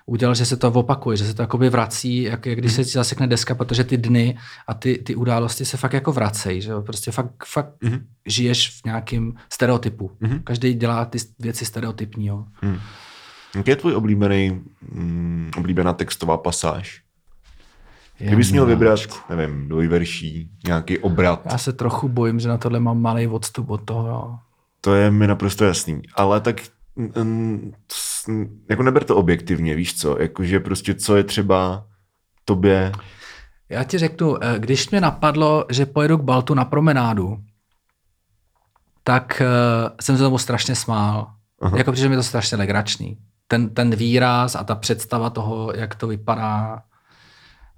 [0.06, 3.28] udělal, že se to opakuje, že se to jakoby vrací, jak, jak když se zasekne
[3.28, 7.46] deska, protože ty dny a ty, ty události se fakt jako vracejí, že prostě fakt,
[7.46, 8.02] fakt mm-hmm.
[8.26, 10.12] žiješ v nějakém stereotypu.
[10.22, 10.44] Mm-hmm.
[10.44, 12.28] Každý dělá ty věci stereotypní.
[12.28, 12.46] Jo.
[12.62, 12.78] Mm.
[13.56, 17.02] Jaký je tvůj oblíbený, mm, oblíbená textová pasáž?
[18.28, 21.42] Kdybys měl vybrat, nevím, dvojverší, nějaký obrat.
[21.52, 24.08] Já se trochu bojím, že na tohle mám malý odstup od toho.
[24.08, 24.36] Jo.
[24.82, 26.02] To je mi naprosto jasný.
[26.16, 26.62] Ale tak
[28.70, 30.22] jako neber to objektivně, víš co?
[30.22, 31.86] Jakože prostě co je třeba
[32.46, 32.92] tobě...
[33.70, 37.38] Já ti řeknu, eh, když mě napadlo, že pojedu k Baltu na promenádu,
[39.04, 41.28] tak uh, jsem se tomu strašně smál.
[41.62, 41.78] Aha.
[41.78, 43.18] Jako, protože mi to strašně legračný.
[43.48, 46.82] Ten, ten výraz a ta představa toho, jak to vypadá,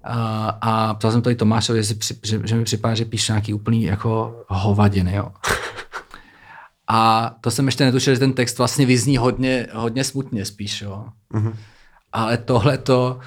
[0.04, 3.54] a, a ptal jsem to i Tomášovi, že, že, že mi připadá, že píše nějaký
[3.54, 5.32] úplný jako hovadiny, jo.
[6.88, 11.04] A to jsem ještě netušil, že ten text vlastně vyzní hodně, hodně smutně spíš, jo.
[11.34, 11.54] Mm-hmm.
[12.12, 13.18] Ale tohle to,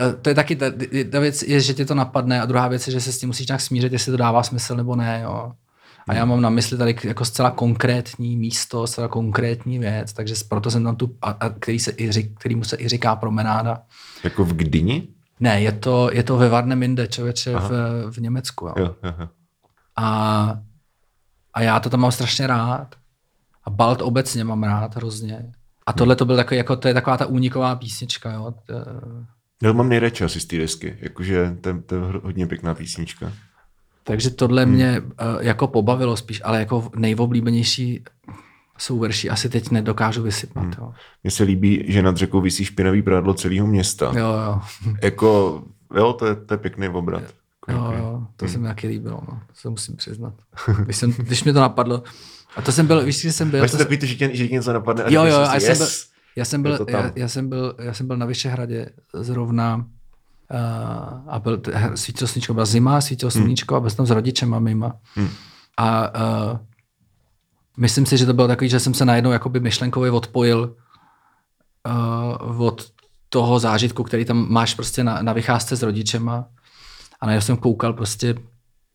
[0.00, 0.66] eh, to je taky, ta,
[1.10, 3.28] ta věc je, že tě to napadne a druhá věc je, že se s tím
[3.28, 5.52] musíš nějak smířit, jestli to dává smysl nebo ne, jo.
[6.08, 10.70] A já mám na mysli tady jako zcela konkrétní místo, zcela konkrétní věc, takže proto
[10.70, 13.82] jsem tam tu, a, a který se i řík, kterýmu se i říká promenáda.
[14.24, 15.08] Jako v Gdyni?
[15.42, 17.70] Ne, je to, je to ve Varneminde, člověče, v,
[18.10, 18.66] v Německu.
[18.66, 18.74] Jo.
[18.78, 19.28] Jo, jo, jo.
[19.96, 20.58] A,
[21.54, 22.94] a já to tam mám strašně rád.
[23.64, 25.52] A Balt obecně mám rád hrozně.
[25.86, 28.32] A tohle to byl takový, jako, to je taková ta úniková písnička.
[28.32, 28.54] Jo.
[29.62, 33.32] Já mám nejradši asi z té desky, jakože to, to je hodně pěkná písnička.
[34.04, 34.72] Takže tohle hmm.
[34.72, 35.06] mě uh,
[35.40, 38.04] jako pobavilo spíš, ale jako nejvoblíbenější
[38.82, 40.62] jsou verši asi teď nedokážu vysypat.
[40.62, 40.74] Hmm.
[40.78, 40.92] Jo.
[41.22, 44.12] Mně se líbí, že nad řekou vysí špinavý prádlo celého města.
[44.16, 44.60] Jo, jo.
[45.02, 45.62] jako,
[45.96, 47.22] jo, to je, to je pěkný obrat.
[47.68, 48.52] Jo, jo, to hmm.
[48.52, 49.40] se mi taky líbilo, no.
[49.46, 50.34] to se musím přiznat.
[50.84, 52.02] Když, jsem, když mi to napadlo,
[52.56, 53.60] a to jsem byl, víš, že jsem byl...
[53.60, 55.78] Máš to takový že, tě, že tě něco napadne a jo, jo, a yes, jsem
[55.78, 55.86] byl,
[56.36, 59.84] já jsem byl, já, já, jsem byl, já jsem byl na Vyšehradě zrovna uh,
[61.28, 61.62] a byl,
[61.94, 63.42] svítilo sluníčko, byla zima, svítilo hmm.
[63.42, 63.76] sluníčko hmm.
[63.76, 64.96] a byl jsem tam s rodičem a mýma.
[65.14, 65.28] Hmm.
[65.76, 66.14] A
[66.52, 66.58] uh,
[67.76, 70.76] myslím si, že to bylo takový, že jsem se najednou jakoby myšlenkově odpojil
[71.86, 72.92] uh, od
[73.28, 76.44] toho zážitku, který tam máš prostě na, na vycházce s rodičema
[77.20, 78.34] a najednou jsem koukal prostě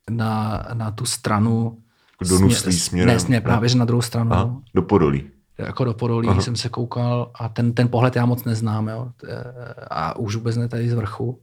[0.09, 1.77] na, na tu stranu
[2.21, 3.13] Jako do Nuslí směrem.
[3.13, 4.33] Ne, směr, právě, že na druhou stranu.
[4.33, 5.29] Aha, do Podolí.
[5.57, 6.41] Jako do Podolí Aha.
[6.41, 9.11] jsem se koukal a ten, ten pohled já moc neznám, jo.
[9.89, 11.39] A už vůbec ne tady z vrchu.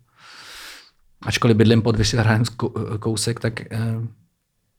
[1.23, 2.42] Ačkoliv bydlím pod Vyšehradem
[2.99, 3.94] kousek, tak, eh,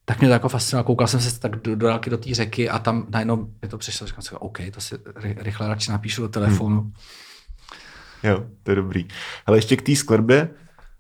[0.06, 0.86] tak mě to jako fascinovalo.
[0.86, 3.78] Koukal jsem se tak do, do dálky do té řeky a tam najednou mi to
[3.78, 6.82] přišlo, říkal jsem, OK, to si rychle radši napíšu do telefonu.
[6.82, 6.94] Hmm.
[8.24, 9.08] Jo, to je dobrý.
[9.46, 10.50] Ale ještě k té skladbě,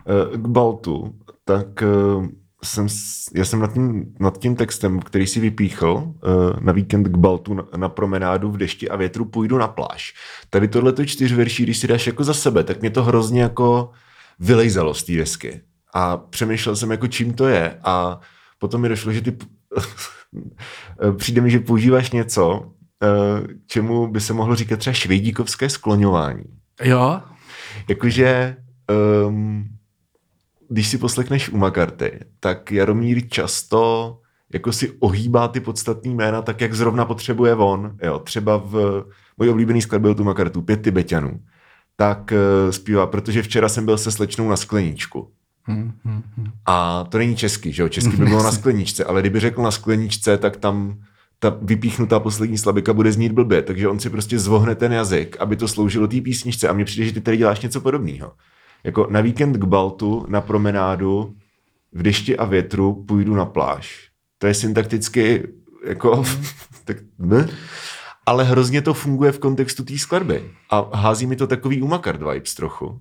[0.08, 1.15] eh, k Baltu,
[1.46, 2.28] tak eh,
[2.63, 2.88] jsem,
[3.36, 6.13] já jsem nad tím, nad tím textem, který si vypíchl
[6.60, 10.13] na víkend k Baltu na, na promenádu v dešti a větru půjdu na pláž.
[10.50, 13.91] Tady tohleto čtyř verší, když si dáš jako za sebe, tak mě to hrozně jako
[14.39, 15.62] vylejzalo z té desky.
[15.94, 17.80] A přemýšlel jsem, jako čím to je.
[17.84, 18.20] A
[18.58, 19.38] potom mi došlo, že ty
[21.18, 22.72] přijde mi, že používáš něco,
[23.04, 26.44] eh, čemu by se mohlo říkat třeba švejdíkovské skloňování.
[26.84, 27.22] Jo.
[27.89, 28.58] Jakože
[29.28, 29.70] um,
[30.70, 34.18] když si poslekneš u Makarty, tak Jaromír často
[34.54, 37.98] jako si ohýbá ty podstatný jména tak, jak zrovna potřebuje on.
[38.04, 39.06] Jo, třeba v
[39.38, 41.39] mojí oblíbený skladbě tu Makartu, Pět Tibetanů
[41.96, 45.32] tak uh, zpívá, protože včera jsem byl se slečnou na skleničku.
[45.67, 46.51] Hmm, hmm, hmm.
[46.65, 47.89] A to není český, že jo?
[47.89, 50.99] Český by bylo na skleničce, ale kdyby řekl na skleničce, tak tam
[51.39, 55.56] ta vypíchnutá poslední slabika bude znít blbě, takže on si prostě zvohne ten jazyk, aby
[55.56, 58.34] to sloužilo té písničce a mně přijde, že ty tady děláš něco podobného.
[58.84, 61.36] Jako na víkend k Baltu, na promenádu,
[61.93, 64.10] v dešti a větru půjdu na pláž.
[64.38, 65.47] To je syntakticky
[65.88, 66.23] jako...
[66.86, 67.49] tak, ne?
[68.25, 70.51] ale hrozně to funguje v kontextu té skladby.
[70.69, 72.99] A hází mi to takový umakard vibes trochu.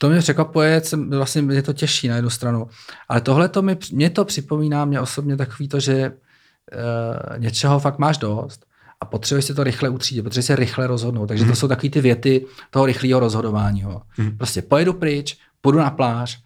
[0.00, 2.66] To mě překvapuje, vlastně mě to těší na jednu stranu.
[3.08, 7.98] Ale tohle to mi, mě to připomíná mě osobně takový to, že uh, něčeho fakt
[7.98, 8.66] máš dost
[9.00, 11.26] a potřebuješ si to rychle utřídit, potřebuješ se rychle rozhodnout.
[11.26, 11.56] Takže to mhm.
[11.56, 13.84] jsou takové ty věty toho rychlého rozhodování.
[14.18, 14.36] Mm.
[14.36, 16.42] Prostě pojedu pryč, půjdu na pláž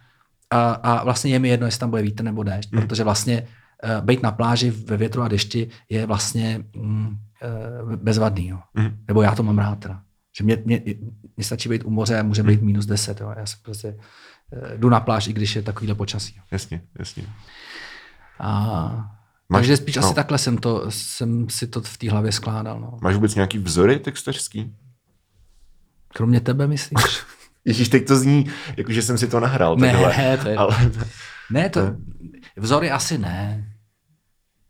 [0.50, 2.80] a, a vlastně je mi jedno, jestli tam bude vítr nebo déšť, mm.
[2.80, 3.46] protože vlastně
[3.84, 7.16] uh, být na pláži ve větru a dešti je vlastně mm,
[7.84, 8.48] uh, bezvadný.
[8.48, 8.58] Jo.
[9.08, 10.00] Nebo já to mám rád teda.
[10.36, 10.82] Že mě, mě,
[11.36, 12.66] mě stačí být u moře a může být mm.
[12.66, 13.20] minus 10.
[13.20, 13.34] Jo.
[13.36, 16.40] Já se prostě uh, jdu na pláž, i když je takovýhle počasí.
[16.50, 17.24] Jasně, jasně.
[18.38, 19.16] A,
[19.48, 20.04] Máš, takže spíš no.
[20.04, 22.80] asi takhle jsem, to, jsem si to v té hlavě skládal.
[22.80, 22.98] No.
[23.02, 24.76] Máš vůbec nějaký vzory textařský?
[26.08, 27.22] Kromě tebe, myslíš?
[27.64, 28.46] Ježíš, teď to zní,
[28.76, 29.76] jakože jsem si to nahrál.
[29.76, 30.92] Ne, takhle, to je, ale...
[31.50, 31.80] ne, to,
[32.56, 33.72] vzory asi ne.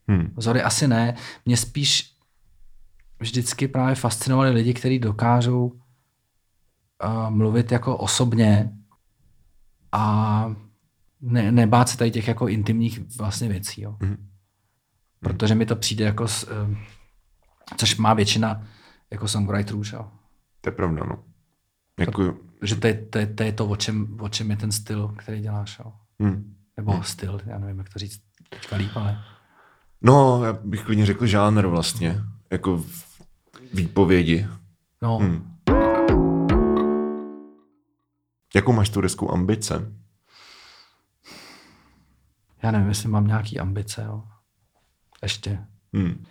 [0.08, 0.34] Hmm.
[0.36, 1.16] Vzory asi ne.
[1.44, 2.15] Mě spíš
[3.20, 8.72] vždycky právě fascinovali lidi, kteří dokážou uh, mluvit jako osobně
[9.92, 10.54] a
[11.20, 13.82] ne, nebát se tady těch jako intimních vlastně věcí.
[13.82, 13.96] Jo.
[14.00, 14.28] Hmm.
[15.20, 16.76] Protože mi to přijde jako, uh,
[17.76, 18.66] což má většina
[19.10, 19.82] jako songwriterů.
[19.92, 20.10] Jo.
[20.60, 21.24] To je pravda, no.
[22.00, 22.36] Jako...
[22.62, 25.08] Že to je, to, je, to je to, o čem, o čem je ten styl,
[25.08, 25.78] který děláš.
[25.78, 25.92] Jo.
[26.20, 26.56] Hmm.
[26.76, 27.02] Nebo hmm.
[27.02, 29.22] styl, já nevím, jak to říct teďka líp, ale...
[30.02, 32.20] No, já bych klidně řekl žánr vlastně.
[32.50, 32.84] Jako
[33.74, 34.46] výpovědi.
[35.02, 35.18] No.
[35.18, 35.56] Hmm.
[38.54, 39.92] Jakou máš tu desku ambice?
[42.62, 44.24] Já nevím, jestli mám nějaký ambice, jo.
[45.22, 45.58] Ještě.
[45.94, 46.24] Hmm.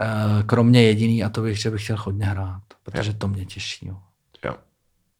[0.00, 3.86] Eh, kromě jediný, a to bych, že bych chtěl hodně hrát, protože to mě těší.
[3.86, 3.96] Jo.
[4.44, 4.54] Jo.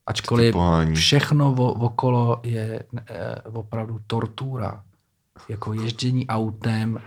[0.06, 0.54] Ačkoliv
[0.94, 4.84] všechno vo, okolo je eh, opravdu tortura.
[5.48, 7.00] Jako ježdění autem,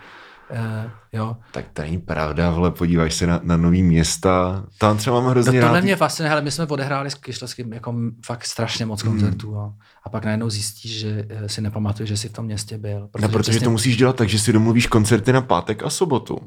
[0.51, 1.37] Uh, jo.
[1.51, 5.59] Tak to není pravda, vole, podíváš se na, na nový města, tam třeba mám hrozně
[5.59, 5.83] no, tohle rád.
[5.83, 9.11] mě fascinuje, ale my jsme odehráli s Kyšleským jako fakt strašně moc hmm.
[9.11, 9.53] koncertů, mm.
[9.53, 9.73] jo.
[10.03, 13.07] A pak najednou zjistíš, že eh, si nepamatuješ, že jsi v tom městě byl.
[13.11, 13.65] Protože, no, protože přesně...
[13.65, 16.37] to musíš dělat tak, že si domluvíš koncerty na pátek a sobotu.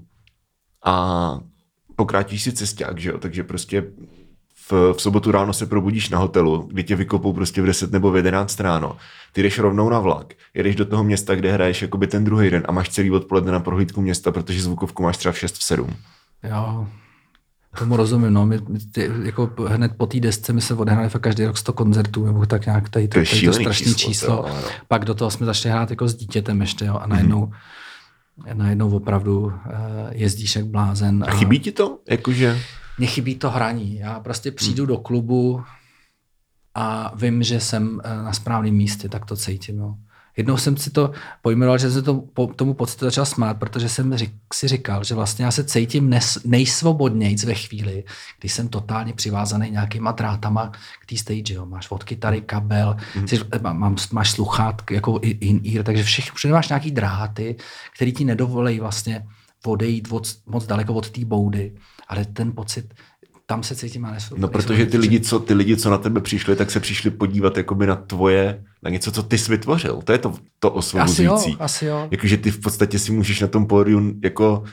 [0.84, 1.38] A
[1.96, 3.84] pokrátíš si cesták, že jo, takže prostě
[4.70, 8.10] v, v sobotu ráno se probudíš na hotelu, kdy tě vykopou prostě v 10 nebo
[8.10, 8.96] v 11 ráno.
[9.32, 12.62] Ty jdeš rovnou na vlak, jedeš do toho města, kde hraješ jakoby ten druhý den
[12.68, 15.96] a máš celý odpoledne na prohlídku města, protože zvukovku máš třeba v 6 v 7.
[16.42, 16.86] Jo,
[17.78, 18.46] tomu rozumím, no.
[18.46, 18.58] My,
[18.92, 22.46] ty, jako hned po té desce my se odehráli fakt každý rok 100 koncertů, nebo
[22.46, 24.08] tak nějak tady, to, tady to strašné číslo.
[24.08, 24.36] číslo.
[24.36, 24.62] To, no.
[24.88, 28.56] Pak do toho jsme začali hrát jako s dítětem ještě, jo, a najednou, mm-hmm.
[28.56, 29.52] najednou opravdu uh,
[30.10, 31.24] jezdíš jak blázen.
[31.24, 31.98] A, a chybí ti to?
[32.08, 32.58] Jakože
[33.02, 33.98] mně chybí to hraní.
[33.98, 34.88] Já prostě přijdu hmm.
[34.88, 35.64] do klubu
[36.74, 39.78] a vím, že jsem eh, na správném místě, tak to cítím.
[39.78, 39.98] No.
[40.36, 41.10] Jednou jsem si to
[41.42, 45.14] pojmenoval, že jsem to, po, tomu pocitu začal smát, protože jsem řík, si říkal, že
[45.14, 48.04] vlastně já se cítím nes, nejsvobodnějc ve chvíli,
[48.40, 51.54] kdy jsem totálně přivázaný nějakýma drátama k té stage.
[51.54, 51.66] Jo.
[51.66, 53.28] Máš od kytary kabel, mm.
[53.28, 57.56] si, mám, máš sluchát jako in-ear, takže všech, všude máš nějaký dráty,
[57.96, 59.26] který ti nedovolí vlastně
[59.66, 61.72] odejít od, moc daleko od té boudy
[62.08, 62.94] ale ten pocit,
[63.46, 66.56] tam se cítím ale No, protože ty lidi, co, ty lidi, co na tebe přišli,
[66.56, 70.02] tak se přišli podívat jakoby na tvoje, na něco, co ty jsi vytvořil.
[70.04, 71.28] To je to, to osvobozující.
[71.28, 72.08] Asi jo, asi jo.
[72.10, 74.64] Jakože ty v podstatě si můžeš na tom pódiu jako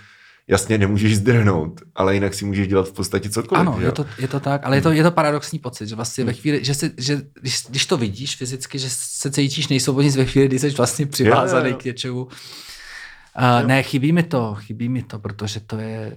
[0.49, 3.67] jasně nemůžeš zdrhnout, ale jinak si můžeš dělat v podstatě cokoliv.
[3.67, 6.23] Ano, je to, je to tak, ale je to, je to paradoxní pocit, že vlastně
[6.23, 10.25] ve chvíli, že, si, že když, když to vidíš fyzicky, že se cítíš nejsvobodněji ve
[10.25, 11.77] chvíli, kdy jsi vlastně přivázaný Jo, jo, jo.
[11.81, 12.23] k něčemu.
[12.23, 16.15] Uh, ne, chybí mi to, chybí mi to, protože to je,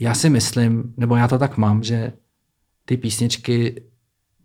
[0.00, 2.12] já si myslím, nebo já to tak mám, že
[2.84, 3.82] ty písničky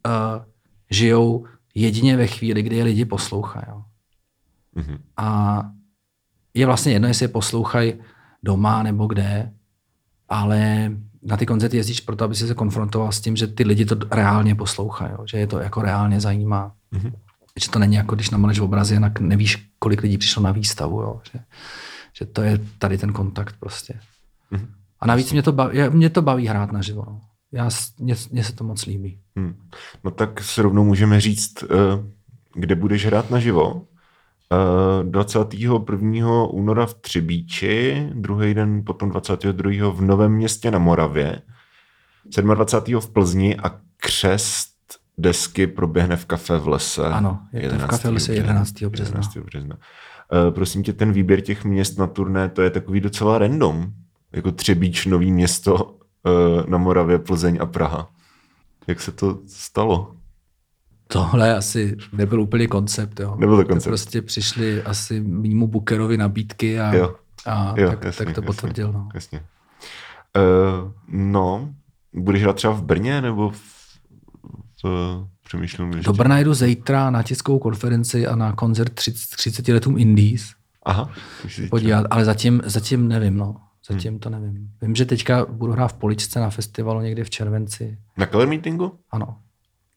[0.06, 0.46] uh,
[0.89, 3.84] žijou jedině ve chvíli, kdy je lidi poslouchají.
[4.76, 4.98] Mhm.
[5.18, 5.62] A
[6.54, 7.94] je vlastně jedno, jestli je poslouchají
[8.44, 9.54] doma nebo kde,
[10.30, 10.91] ale
[11.24, 13.96] na ty koncerty jezdíš proto, aby si se konfrontoval s tím, že ty lidi to
[14.12, 16.76] reálně poslouchají, že je to jako reálně zajímá.
[16.91, 17.12] Mhm.
[17.60, 21.02] Že to není jako, když namaleš obrazy, jinak nevíš, kolik lidí přišlo na výstavu.
[21.02, 21.39] Jo, že,
[22.13, 24.00] že to je tady ten kontakt prostě.
[24.52, 24.74] Mhm.
[25.06, 27.04] A navíc mě to baví, mě to baví hrát naživo.
[27.08, 27.22] No.
[27.52, 29.20] Já, mně, mně se to moc líbí.
[29.36, 29.56] Hmm.
[30.04, 31.68] No tak se rovnou můžeme říct, eh,
[32.54, 33.82] kde budeš hrát naživo.
[34.54, 36.46] Eh, 21.
[36.46, 39.91] února v Třebíči, druhý den potom 22.
[39.91, 41.41] v Novém městě na Moravě,
[42.41, 43.00] 27.
[43.00, 44.76] v Plzni a křest
[45.18, 47.06] desky proběhne v kafe v lese.
[47.06, 48.89] Ano, je to v kafe v lese 11.
[48.89, 49.20] března.
[49.20, 49.46] 11.
[49.46, 49.78] března.
[49.78, 53.94] Eh, prosím tě, ten výběr těch měst na turné, to je takový docela random.
[54.36, 55.95] Jako Třebíč, Nový město
[56.28, 58.10] eh, na Moravě, Plzeň a Praha.
[58.88, 60.15] Jak se to stalo?
[61.08, 63.19] Tohle asi nebyl úplně koncept.
[63.19, 63.36] Jo.
[63.39, 63.89] Nebyl to koncept.
[63.89, 67.15] prostě přišli asi mýmu Bookerovi nabídky a, Jo.
[67.45, 68.91] a Jo, tak, jasně, tak to jasně, potvrdil.
[68.91, 69.10] No.
[69.13, 69.41] Jasně.
[70.38, 71.74] Uh, no,
[72.13, 73.62] budeš hrát třeba v Brně nebo v,
[74.84, 75.91] v přemýšlím.
[75.91, 80.54] Do Brna jdu zítra na tiskovou konferenci a na koncert 30, 30 letům Indies
[80.86, 81.10] Aha,
[81.69, 83.56] podívat, ale zatím, zatím nevím, no.
[83.89, 84.19] Zatím Hmm.
[84.19, 84.71] to nevím.
[84.82, 87.98] Vím, že teďka budu hrát v Poličce na festivalu někdy v červenci.
[88.17, 89.00] Na Color Meetingu?
[89.12, 89.38] Ano.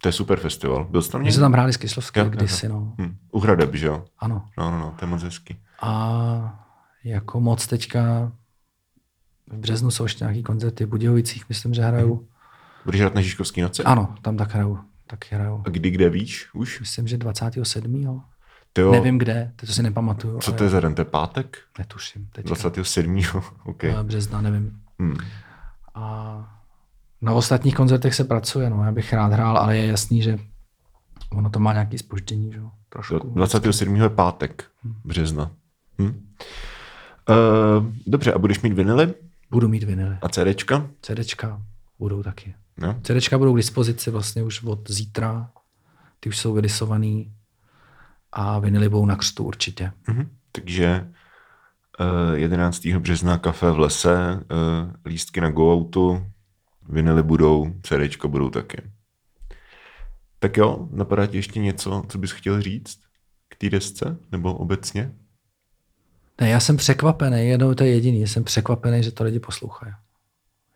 [0.03, 0.85] To je super festival.
[0.85, 1.33] Byl jsi tam My někdy?
[1.35, 1.77] jsme tam hráli s
[2.17, 2.95] jo, kdysi, no.
[3.01, 3.17] Hm.
[3.33, 4.05] U Hradeb, že jo?
[4.19, 4.45] Ano.
[4.59, 5.57] No, no, no, to je moc hezký.
[5.83, 6.65] A
[7.05, 8.33] jako moc teďka
[9.47, 12.29] v březnu jsou ještě nějaký koncerty v Budějovicích, myslím, že hraju.
[12.85, 13.85] Budeš hrát na Žižkovský noci?
[13.85, 14.79] Ano, tam tak hraju.
[15.07, 15.63] Taky hraju.
[15.67, 16.81] A kdy, kde víš už?
[16.81, 18.23] Myslím, že 27.
[18.73, 20.39] Ty jo, Nevím kde, to si nepamatuju.
[20.39, 20.95] co to je za den?
[20.95, 21.59] To je pátek?
[21.79, 22.29] Netuším.
[22.33, 22.55] Teďka.
[22.55, 23.19] 27.
[23.37, 23.45] OK.
[23.67, 23.95] Okay.
[24.03, 24.81] Března, nevím.
[25.03, 25.17] Hm.
[25.95, 26.55] A
[27.23, 28.85] na ostatních koncertech se pracuje, no.
[28.85, 30.39] Já bych rád hrál, ale je jasný, že
[31.33, 32.61] ono to má nějaký spoždění, že.
[32.89, 33.19] Trošku.
[33.19, 33.97] 27.
[33.97, 34.65] je pátek
[35.05, 35.51] března.
[36.03, 36.07] Hm.
[37.29, 39.15] Uh, dobře, a budeš mít vinily
[39.51, 40.17] Budu mít vinily.
[40.23, 40.89] a CDčka?
[41.03, 41.63] CDčka
[41.99, 42.55] budou taky.
[42.79, 42.97] No.
[43.03, 45.51] CDčka budou k dispozici vlastně už od zítra.
[46.21, 47.33] Ty už jsou vylisovaný
[48.33, 49.93] a vinily budou na křtu určitě.
[50.09, 50.29] Mhm.
[50.53, 51.09] Takže
[52.31, 52.87] uh, 11.
[52.87, 56.27] března kafe v lese, uh, lístky na go outu,
[56.89, 58.83] vinily budou, CDčka budou taky.
[60.39, 62.99] Tak jo, napadá ti ještě něco, co bys chtěl říct
[63.49, 65.13] k té desce, nebo obecně?
[66.41, 69.93] Ne, já jsem překvapený, jenom to je jediný, jsem překvapený, že to lidi poslouchají.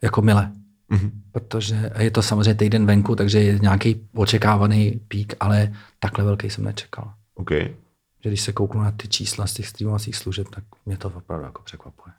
[0.03, 0.53] Jako mile.
[0.88, 1.23] Mhm.
[1.33, 6.65] Protože je to samozřejmě týden venku, takže je nějaký očekávaný pík, ale takhle velký jsem
[6.65, 7.15] nečekal.
[7.42, 7.50] OK.
[8.20, 11.46] Že když se kouknu na ty čísla z těch streamovacích služeb, tak mě to opravdu
[11.46, 12.14] jako překvapuje.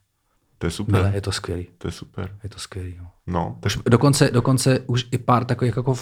[0.57, 0.95] To je super.
[0.95, 1.67] Mile, je to skvělý.
[1.77, 2.38] To je super.
[2.43, 2.95] Je to skvělý.
[2.95, 3.05] Jo.
[3.27, 5.95] No, tak Dokonce, dokonce už i pár takových jako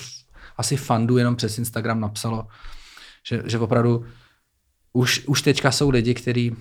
[0.57, 2.47] asi fandů jenom přes Instagram napsalo,
[3.27, 4.05] že, že opravdu
[4.93, 6.55] už, už teďka jsou lidi, kteří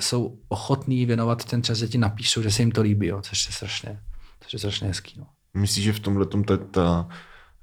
[0.00, 3.46] jsou ochotní věnovat ten čas, že ti napíšou, že se jim to líbí, jo, což
[3.46, 4.00] je strašně,
[4.40, 5.14] což je strašně hezký.
[5.18, 5.26] No.
[5.54, 7.08] Myslíš, že v tomhle ta, ta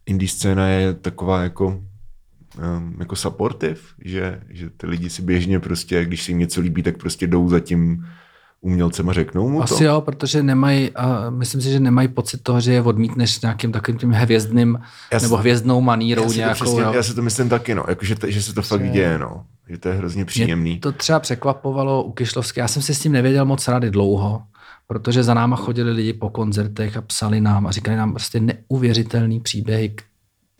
[0.06, 1.84] indie scéna je taková jako,
[2.58, 6.84] um, jako supportive, že, že ty lidi si běžně prostě, když se jim něco líbí,
[6.84, 8.06] tak prostě jdou za tím
[8.62, 9.64] umělcem a řeknou mu to?
[9.64, 13.72] Asi jo, protože nemají, a myslím si, že nemají pocit toho, že je odmítneš nějakým
[13.72, 14.80] takovým tím hvězdným
[15.12, 16.56] Já si- nebo hvězdnou manírou já si, nějakou.
[16.56, 16.94] přesně, jo.
[16.94, 19.46] já si to myslím taky, no, jako, že, to, že se to fakt děje, no.
[19.70, 20.72] Že to je hrozně příjemný.
[20.72, 22.62] Mě to třeba překvapovalo u Kyšlovské.
[22.62, 24.42] Já jsem si s tím nevěděl moc rady dlouho,
[24.88, 29.40] protože za náma chodili lidi po koncertech a psali nám a říkali nám prostě neuvěřitelný
[29.40, 29.96] příběhy,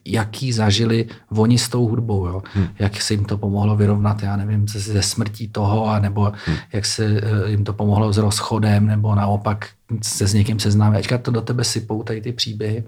[0.06, 2.44] jaký zažili oni s tou hudbou, jo.
[2.54, 2.68] Hmm.
[2.80, 6.58] jak se jim to pomohlo vyrovnat, já nevím, ze smrtí toho, a nebo hmm.
[6.74, 9.70] jak se eh, jim to pomohlo s rozchodem, nebo naopak
[10.04, 10.98] se s někým seznámit.
[10.98, 12.84] Ačka to do tebe sypou tady ty příběhy,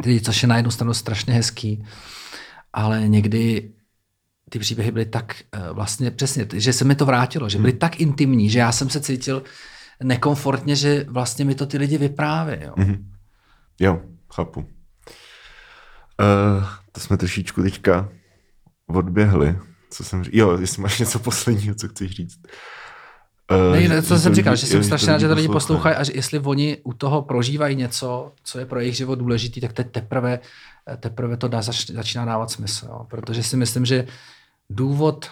[0.00, 1.84] který, což je na jednu stranu strašně hezký,
[2.72, 3.70] ale někdy
[4.50, 7.78] ty příběhy byly tak eh, vlastně přesně, že se mi to vrátilo, že byly Hmm.
[7.78, 9.42] tak intimní, že já jsem se cítil
[10.02, 12.62] nekomfortně, že vlastně mi to ty lidi vyprávějí.
[12.62, 12.74] Jo.
[12.76, 13.10] Mhm.
[13.80, 14.00] Jo,
[14.34, 14.66] chápu.
[16.20, 18.08] Uh, to jsme trošičku teďka
[18.86, 19.58] odběhli.
[19.90, 20.38] Co jsem říkal?
[20.38, 22.40] Jo, jestli máš něco posledního, co chceš říct.
[23.50, 25.96] Uh, Ne, ne, co jsem říkal, že jsem strašně rád, že to lidi poslouchají.
[25.96, 29.72] a že jestli oni u toho prožívají něco, co je pro jejich život důležitý, tak
[29.72, 30.38] teď teprve,
[31.00, 32.86] teprve to dá, zač, začíná dávat smysl.
[32.86, 33.06] Jo.
[33.10, 34.06] Protože si myslím, že
[34.70, 35.30] důvod,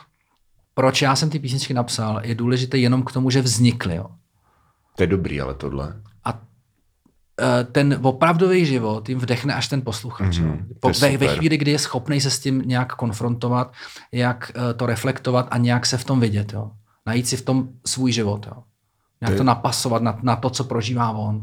[0.75, 3.97] proč já jsem ty písničky napsal, je důležitý jenom k tomu, že vznikly.
[3.97, 4.07] Jo.
[4.97, 6.03] To je dobrý, ale tohle.
[7.41, 10.39] Eh, ten opravdový život jim vdechne až ten posluchač.
[10.39, 13.73] Mhm, Mm-hmm, po, ve, ve chvíli, kdy je schopný se s tím nějak konfrontovat,
[14.13, 16.53] jak eh, to reflektovat a nějak se v tom vidět.
[16.53, 16.71] Jo.
[17.07, 18.47] Najít si v tom svůj život.
[18.47, 18.63] Jo.
[19.21, 21.43] Nějak To je- to napasovat na, na to, co prožívá on.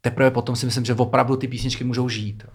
[0.00, 2.42] Teprve potom si myslím, že opravdu ty písničky můžou žít.
[2.46, 2.50] Jo.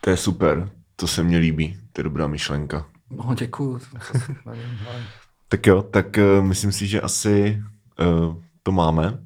[0.00, 2.86] To je super, to se mně líbí, to je dobrá myšlenka.
[3.10, 3.80] No, děkuju.
[5.48, 6.06] Tak jo, tak
[6.38, 7.62] uh, myslím si, že asi
[8.00, 9.18] uh, to máme.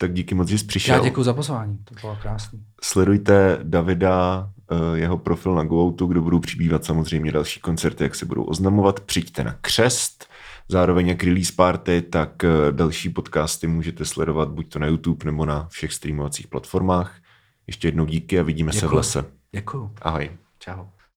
[0.00, 0.94] Tak díky moc, že jsi přišel.
[0.94, 2.64] Já děkuji za pozvání, to bylo krásný.
[2.82, 8.26] Sledujte Davida, uh, jeho profil na GoOutu, kde budou přibývat samozřejmě další koncerty, jak se
[8.26, 9.00] budou oznamovat.
[9.00, 10.26] Přijďte na křest,
[10.68, 15.46] zároveň jak release party, tak uh, další podcasty můžete sledovat buď to na YouTube nebo
[15.46, 17.14] na všech streamovacích platformách.
[17.66, 18.96] Ještě jednou díky a vidíme se v Děkuju.
[18.96, 19.24] lese.
[19.52, 19.90] Děkuju.
[20.02, 20.30] Ahoj.
[20.58, 20.84] Čau.